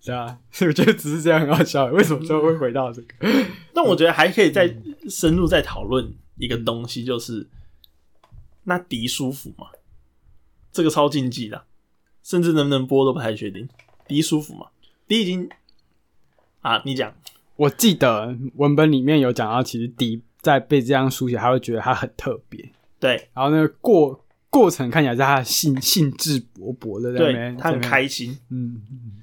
[0.00, 1.84] 是啊， 我觉得只是这样很好笑。
[1.86, 3.28] 为什么最后会回到这个？
[3.74, 4.74] 但我觉得还可以再
[5.08, 7.48] 深入再讨论一个东西，就是
[8.64, 9.68] 那迪舒服吗？
[10.72, 11.64] 这个超禁忌的。
[12.22, 13.68] 甚至能不能播都不太确定。
[14.08, 14.68] 迪舒服嘛？
[15.06, 15.46] 迪已经
[16.62, 17.14] 啊，你讲。
[17.56, 22.72] 我记得文本里面有讲到，其实迪在被这样书写，他会觉得他很特别。
[22.98, 24.23] 对，然后那个过
[24.54, 28.38] 过程看起来是他兴兴致勃勃的，对，他很开心。
[28.50, 29.22] 嗯嗯。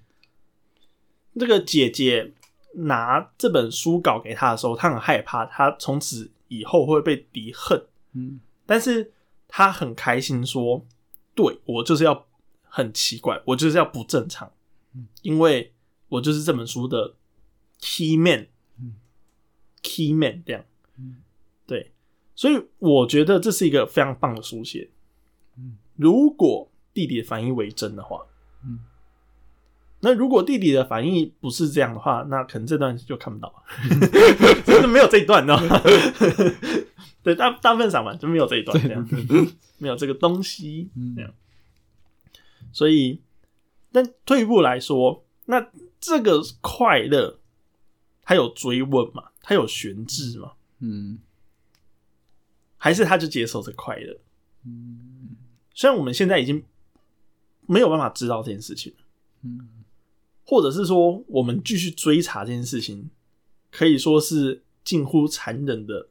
[1.39, 2.33] 这个姐姐
[2.75, 7.81] 拿这本书稿给他的时候，他很害怕，他从此以后会被敌恨。
[8.13, 9.11] 嗯，但是
[9.47, 10.85] 他很开心，说
[11.33, 12.27] ：“对我就是要。”
[12.73, 14.49] 很奇怪，我就是要不正常，
[15.23, 15.73] 因为
[16.07, 17.15] 我就是这本书的
[17.81, 18.47] key man，
[18.79, 18.93] 嗯
[19.83, 20.63] ，key man 这样，
[21.67, 21.91] 对，
[22.33, 24.89] 所以我觉得这是一个非常棒的书写。
[26.01, 28.25] 如果弟弟的反应为真的话，
[29.99, 33.63] 那如果弟弟的反应不是这样的话，那可能这段就看不到了，
[34.65, 35.55] 真的没有这一段呢。
[37.21, 39.07] 对，大大部分散文就没有这一段，这样
[39.77, 41.31] 没有这个东西，这样。
[42.73, 43.21] 所以，
[43.91, 45.67] 但退一步来说，那
[45.99, 47.39] 这个快乐，
[48.23, 49.25] 他有追问嘛？
[49.43, 50.53] 他有悬置嘛？
[50.79, 51.19] 嗯，
[52.77, 54.17] 还是他就接受这快乐？
[54.65, 55.35] 嗯，
[55.73, 56.63] 虽然我们现在已经
[57.67, 58.93] 没有办法知道这件事情，
[59.43, 59.69] 嗯，
[60.45, 63.09] 或者是说我们继续追查这件事情，
[63.71, 66.07] 可以说是近乎残忍的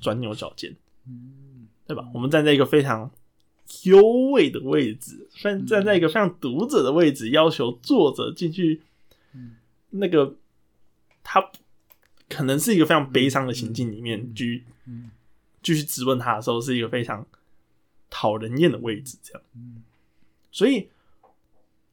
[0.00, 2.08] 钻牛角尖，嗯，对吧？
[2.14, 3.10] 我们站在一个非常。
[3.84, 4.02] 优
[4.32, 8.82] 位的位置，站站在一个非常读者的位置，要求作者进去，
[9.90, 10.36] 那个
[11.22, 11.42] 他
[12.28, 14.64] 可能是一个非常悲伤的情境里面，去
[15.62, 17.26] 继续质问他的时候，是一个非常
[18.12, 19.16] 讨人厌的位置。
[19.22, 19.42] 这样，
[20.50, 20.90] 所以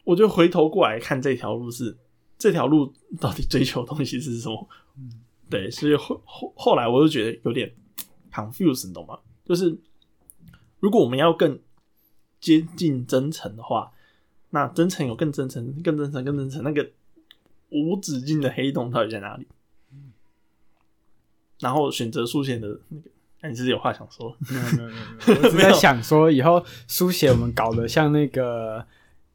[0.04, 1.98] 我就回头过来看这条路是
[2.38, 4.68] 这条路到底追求的东西是什么？
[5.50, 7.74] 对，所以后后后来我就觉得有点
[8.32, 9.18] confused，你懂吗？
[9.46, 9.76] 就是
[10.82, 11.58] 如果我们要更
[12.42, 13.92] 接近真诚的话，
[14.50, 16.92] 那真诚有更真诚、更真诚、更真诚，那个
[17.70, 19.48] 无止境的黑洞到底在哪里？
[21.60, 23.10] 然后选择书写的那个，
[23.42, 24.36] 那你是有话想说？
[24.50, 28.86] 没有没有没有，我是在想说，以后书写我们搞得像那个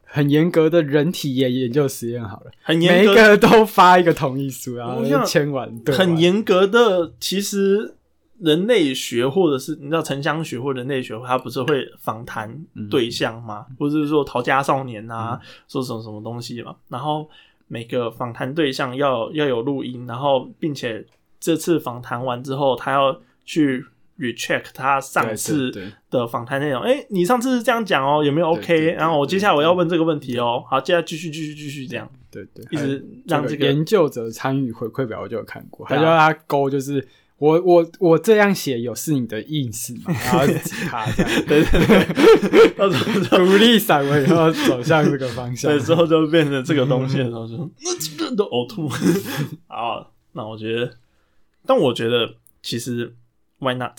[0.03, 7.95] 很严格的人体研研究实验好了，很严格，每个都发一个同意书，然后签完，很严格的，其实。
[8.41, 12.53] 人类学或者是你知道城乡学或人类学，他不是会访谈
[12.91, 13.65] 对象吗？
[13.79, 16.75] 不是说逃家少年啊，说什么什么东西嘛？
[16.89, 17.31] 然后
[17.69, 21.07] 每个访谈对象要要有录音，然后并且
[21.39, 23.87] 这次访谈完之后，他要去
[24.19, 25.73] recheck 他上次
[26.11, 26.83] 的访谈内容。
[26.83, 28.93] 哎、你上次是这样讲哦，有没有 OK？
[28.93, 30.63] 然后我接下来我要问这个问题哦。
[30.69, 37.07] 好，接下来继续继续继续这样，对对，一直让这个研究者参与回馈表，我就有看过，他就让他勾，就是
[37.39, 40.03] 我我我这样写有是你的意思吗？
[40.25, 41.87] 然后指他这样，对 对
[42.49, 45.81] 对，到时候独立散文然后走向这个方向对，。
[45.81, 48.89] 之后就变成这个东西的时候就，那这个都呕吐。
[49.67, 50.93] 好，那我觉得，
[51.67, 53.15] 但我觉得其实
[53.65, 53.99] why not？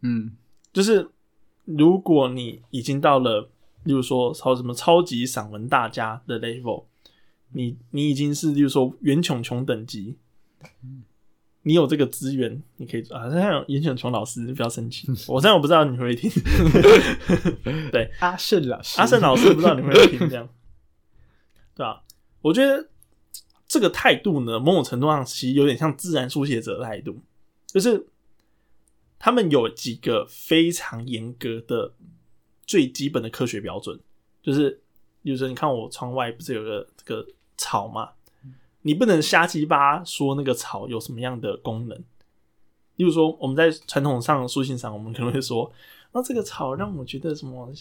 [0.00, 0.32] 嗯，
[0.72, 1.08] 就是
[1.64, 3.48] 如果你已经到了，
[3.84, 6.84] 例如说超什么超级散文大家的 level，
[7.52, 10.16] 你你已经是例如说袁琼琼等级，
[11.62, 16.30] 你有这个资源，你可以啊，像袁琼琼老师，你不要生气， 我虽然我不知道你会不会听，
[17.90, 20.46] 对，阿胜老师，阿胜老师不知道你会不会听这样，
[21.74, 22.02] 对吧、
[22.42, 22.90] 我觉得
[23.66, 27.18] 这个态度呢，某种程度上其实有点像自然书写者的态度，
[27.66, 28.06] 就是
[29.24, 31.94] 他们有几个非常严格的
[32.66, 33.98] 最基本的科学标准，
[34.42, 34.78] 就是
[35.22, 38.10] 比如说，你看我窗外不是有个这个草嘛，
[38.82, 41.98] 你不能瞎鸡巴说那个草有什么样的功能。
[42.96, 45.72] 例如说，我们在传统上书信上，我们可能会说，
[46.12, 47.72] 那这个草让我觉得什么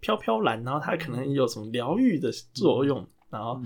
[0.00, 3.60] 飘飘然，然后它可能有什么疗愈的作用，然后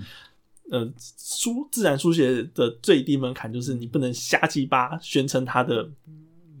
[0.69, 0.85] 呃，
[1.17, 5.89] 书自然书写的最低门槛就是你不能瞎鸡巴宣称它的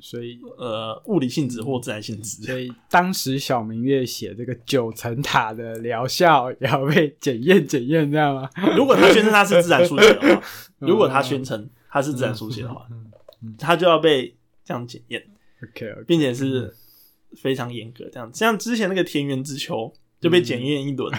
[0.01, 2.41] 所以呃物理性质或自然性质。
[2.43, 8.49] 所以当时小明月写这个九层塔的疗效也要被检验检验，这样吗？
[8.75, 10.41] 如果他宣称他是自然书写的话，
[10.79, 12.85] 如果他宣称他是自然书写的话，
[13.57, 15.23] 他就要被这样检验
[15.63, 16.75] ，OK OK，并且是
[17.37, 18.29] 非常严格这样。
[18.33, 21.11] 像之前那个田园之秋就被检验一轮，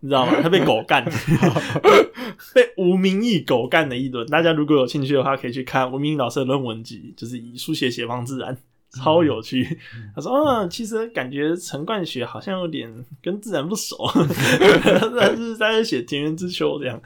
[0.00, 0.40] 你知道吗？
[0.42, 1.04] 他被狗干，
[2.54, 4.26] 被吴明义狗干了一轮。
[4.28, 8.56] 大家如果有兴趣的话，可以去看吴明义老师的论文集，就是以书写写方自然。
[8.90, 9.78] 超有趣，
[10.16, 12.90] 他说：“嗯，其实感觉陈冠学好像有点
[13.20, 13.98] 跟自然不熟，
[15.14, 16.98] 但是在在写田园之秋这样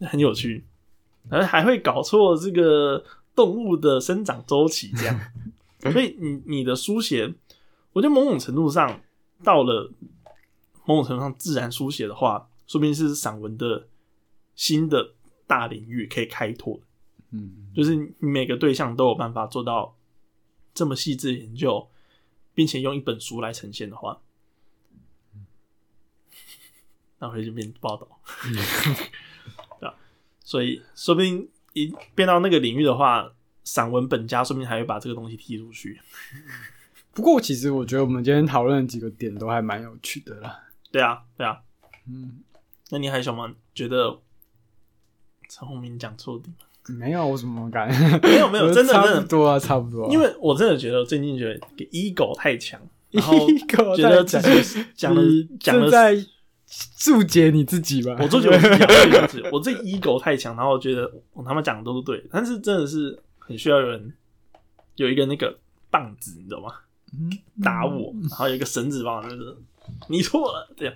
[0.00, 0.64] 很有趣，
[1.28, 3.00] 而还会搞错这个
[3.36, 5.16] 动物的生长周期这样。
[5.92, 7.32] 所以你你的书写，
[7.92, 9.00] 我觉得某种程度上
[9.44, 9.88] 到了
[10.88, 13.88] 某种程度上自然书写的话，说不定是散文的
[14.54, 15.12] 新的
[15.46, 16.80] 大领域可以开拓。
[17.30, 19.94] 嗯，就是你每个对象都有办法做到
[20.72, 21.90] 这么细致的研究，
[22.54, 24.18] 并且用一本书来呈现的话，
[27.18, 28.08] 那会就变报道，
[29.78, 29.94] 对吧？
[30.42, 33.30] 所以说不定一变到那个领域的话，
[33.62, 36.00] 散文本家说不定还会把这个东西踢出去。
[37.12, 40.64] 不过其实我觉得我们今天讨论的几个点都还蛮有趣的啦。
[40.90, 41.60] 对啊，对啊。
[42.06, 42.40] 嗯，
[42.90, 44.18] 那你还有什么觉得
[45.48, 46.48] 陈宏明讲错的？
[46.94, 47.88] 没有，我怎么敢？
[48.22, 50.10] 没有没有， 真的真的多啊，差不多啊。
[50.10, 51.60] 因为我真的觉得最近觉得
[51.90, 52.80] ego 太强，
[53.10, 53.46] 然后
[53.94, 55.22] 觉得自己讲的
[55.60, 56.16] 讲的，在
[56.96, 58.16] 注解你自己吧？
[58.20, 64.14] 我就觉得我自己讲对两次，我这 ego 太强，然后我觉得我他妈讲的都是对，但是真的是很需要有人
[64.96, 65.58] 有一个那个
[65.90, 66.72] 棒子，你知道吗？
[67.12, 67.30] 嗯
[67.62, 69.56] 打我，然后有一个绳子把我那个
[70.08, 70.94] 你错了，这样。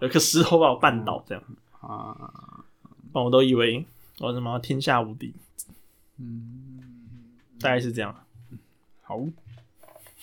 [0.00, 1.44] 有一颗石头把我绊倒，这样，
[1.80, 2.64] 啊，
[3.12, 3.84] 我都以为
[4.18, 5.34] 我他妈天下无敌，
[6.18, 6.80] 嗯，
[7.60, 8.14] 大概是这样。
[9.02, 9.20] 好，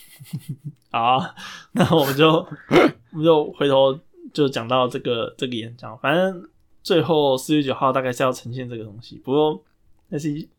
[0.91, 1.35] 好啊，
[1.73, 2.27] 那我们就
[3.11, 3.99] 我们就回头
[4.33, 6.49] 就讲到这个这个演讲，反正
[6.83, 9.63] 最后四月九号大概是要呈现这个东西，不过
[10.09, 10.49] 那是一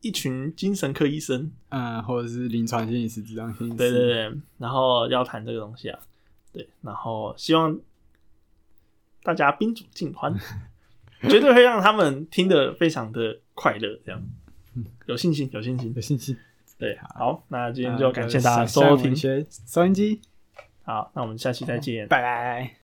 [0.00, 5.98] 一群精神科医生，嗯，或者是临床心理师、智商心理师，对对对，然后要谈这个东西啊，
[6.56, 7.78] 对，然后希望
[9.22, 10.34] 大家宾主尽欢，
[11.28, 14.22] 绝对会让他们听得非常的快乐，这样
[15.04, 16.34] 有信心，有信心有，信心。
[16.78, 19.14] 对，好，那今天就感谢大家收听
[19.66, 20.22] 收音机，
[20.84, 22.08] 好，那我们下期再见。
[22.08, 22.76] 拜拜。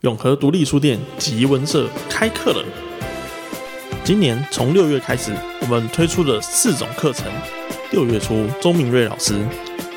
[0.00, 2.83] 永和独立书店集文社开课了。
[4.04, 7.24] 今年从六月开始，我们推出了四种课程。
[7.90, 9.34] 六月初，周明瑞老师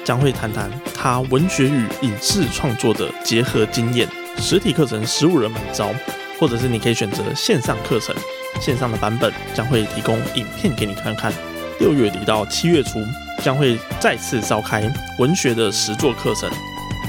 [0.05, 4.07] 将会谈谈他文学与影视创作的结合经验。
[4.37, 5.91] 实体课程十五人满招，
[6.39, 8.15] 或者是你可以选择线上课程。
[8.61, 11.33] 线上的版本将会提供影片给你看看。
[11.81, 12.99] 六月底到七月初，
[13.43, 14.89] 将会再次召开
[15.19, 16.49] 文学的实作课程，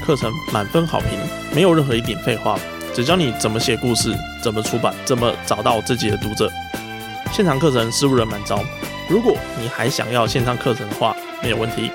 [0.05, 1.17] 课程满分好评，
[1.55, 2.59] 没有任何一点废话。
[2.93, 6.51] 只教你怎么写故事，怎么出版，怎么找到自己的读者。
[7.31, 8.63] 现场课程十五人满招，
[9.07, 11.89] 如果你还想要线上课程的话，没有问题，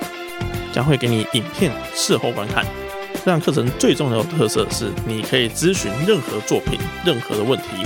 [0.73, 2.65] 将会给你影片事后观看。
[3.23, 7.85] 这堂课程最重要的特色是，你可以咨询任何作品、任何的问题，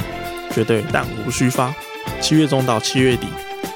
[0.51, 1.73] 绝对弹无虚发。
[2.21, 3.27] 七月中到七月底，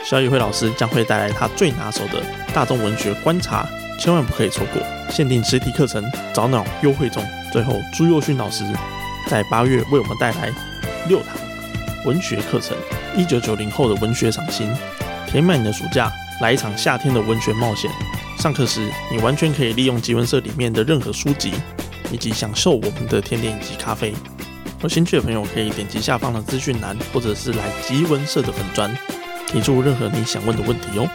[0.05, 3.67] 小宇辉老师将会带来他最拿手的大众文学观察，
[3.99, 4.82] 千万不可以错过。
[5.09, 6.03] 限定实体课程
[6.34, 7.26] 早鸟优惠中。
[7.51, 8.63] 最后，朱佑勋老师
[9.30, 10.51] 在八月为我们带来
[11.07, 11.36] 六堂
[12.05, 12.76] 文学课程，
[13.16, 14.68] 一九九零后的文学赏心，
[15.28, 16.11] 填满你的暑假，
[16.41, 17.91] 来一场夏天的文学冒险。
[18.39, 21.53] 上课时，你完全可以利用集文社里面的任何书籍，
[22.11, 24.14] 以及享受我们的甜点以及咖啡。
[24.82, 28.93] 有兴趣的朋友可以点击下方的资讯栏，或者是来集文社的粉砖，
[29.47, 31.07] 提出任何你想问的问题哦。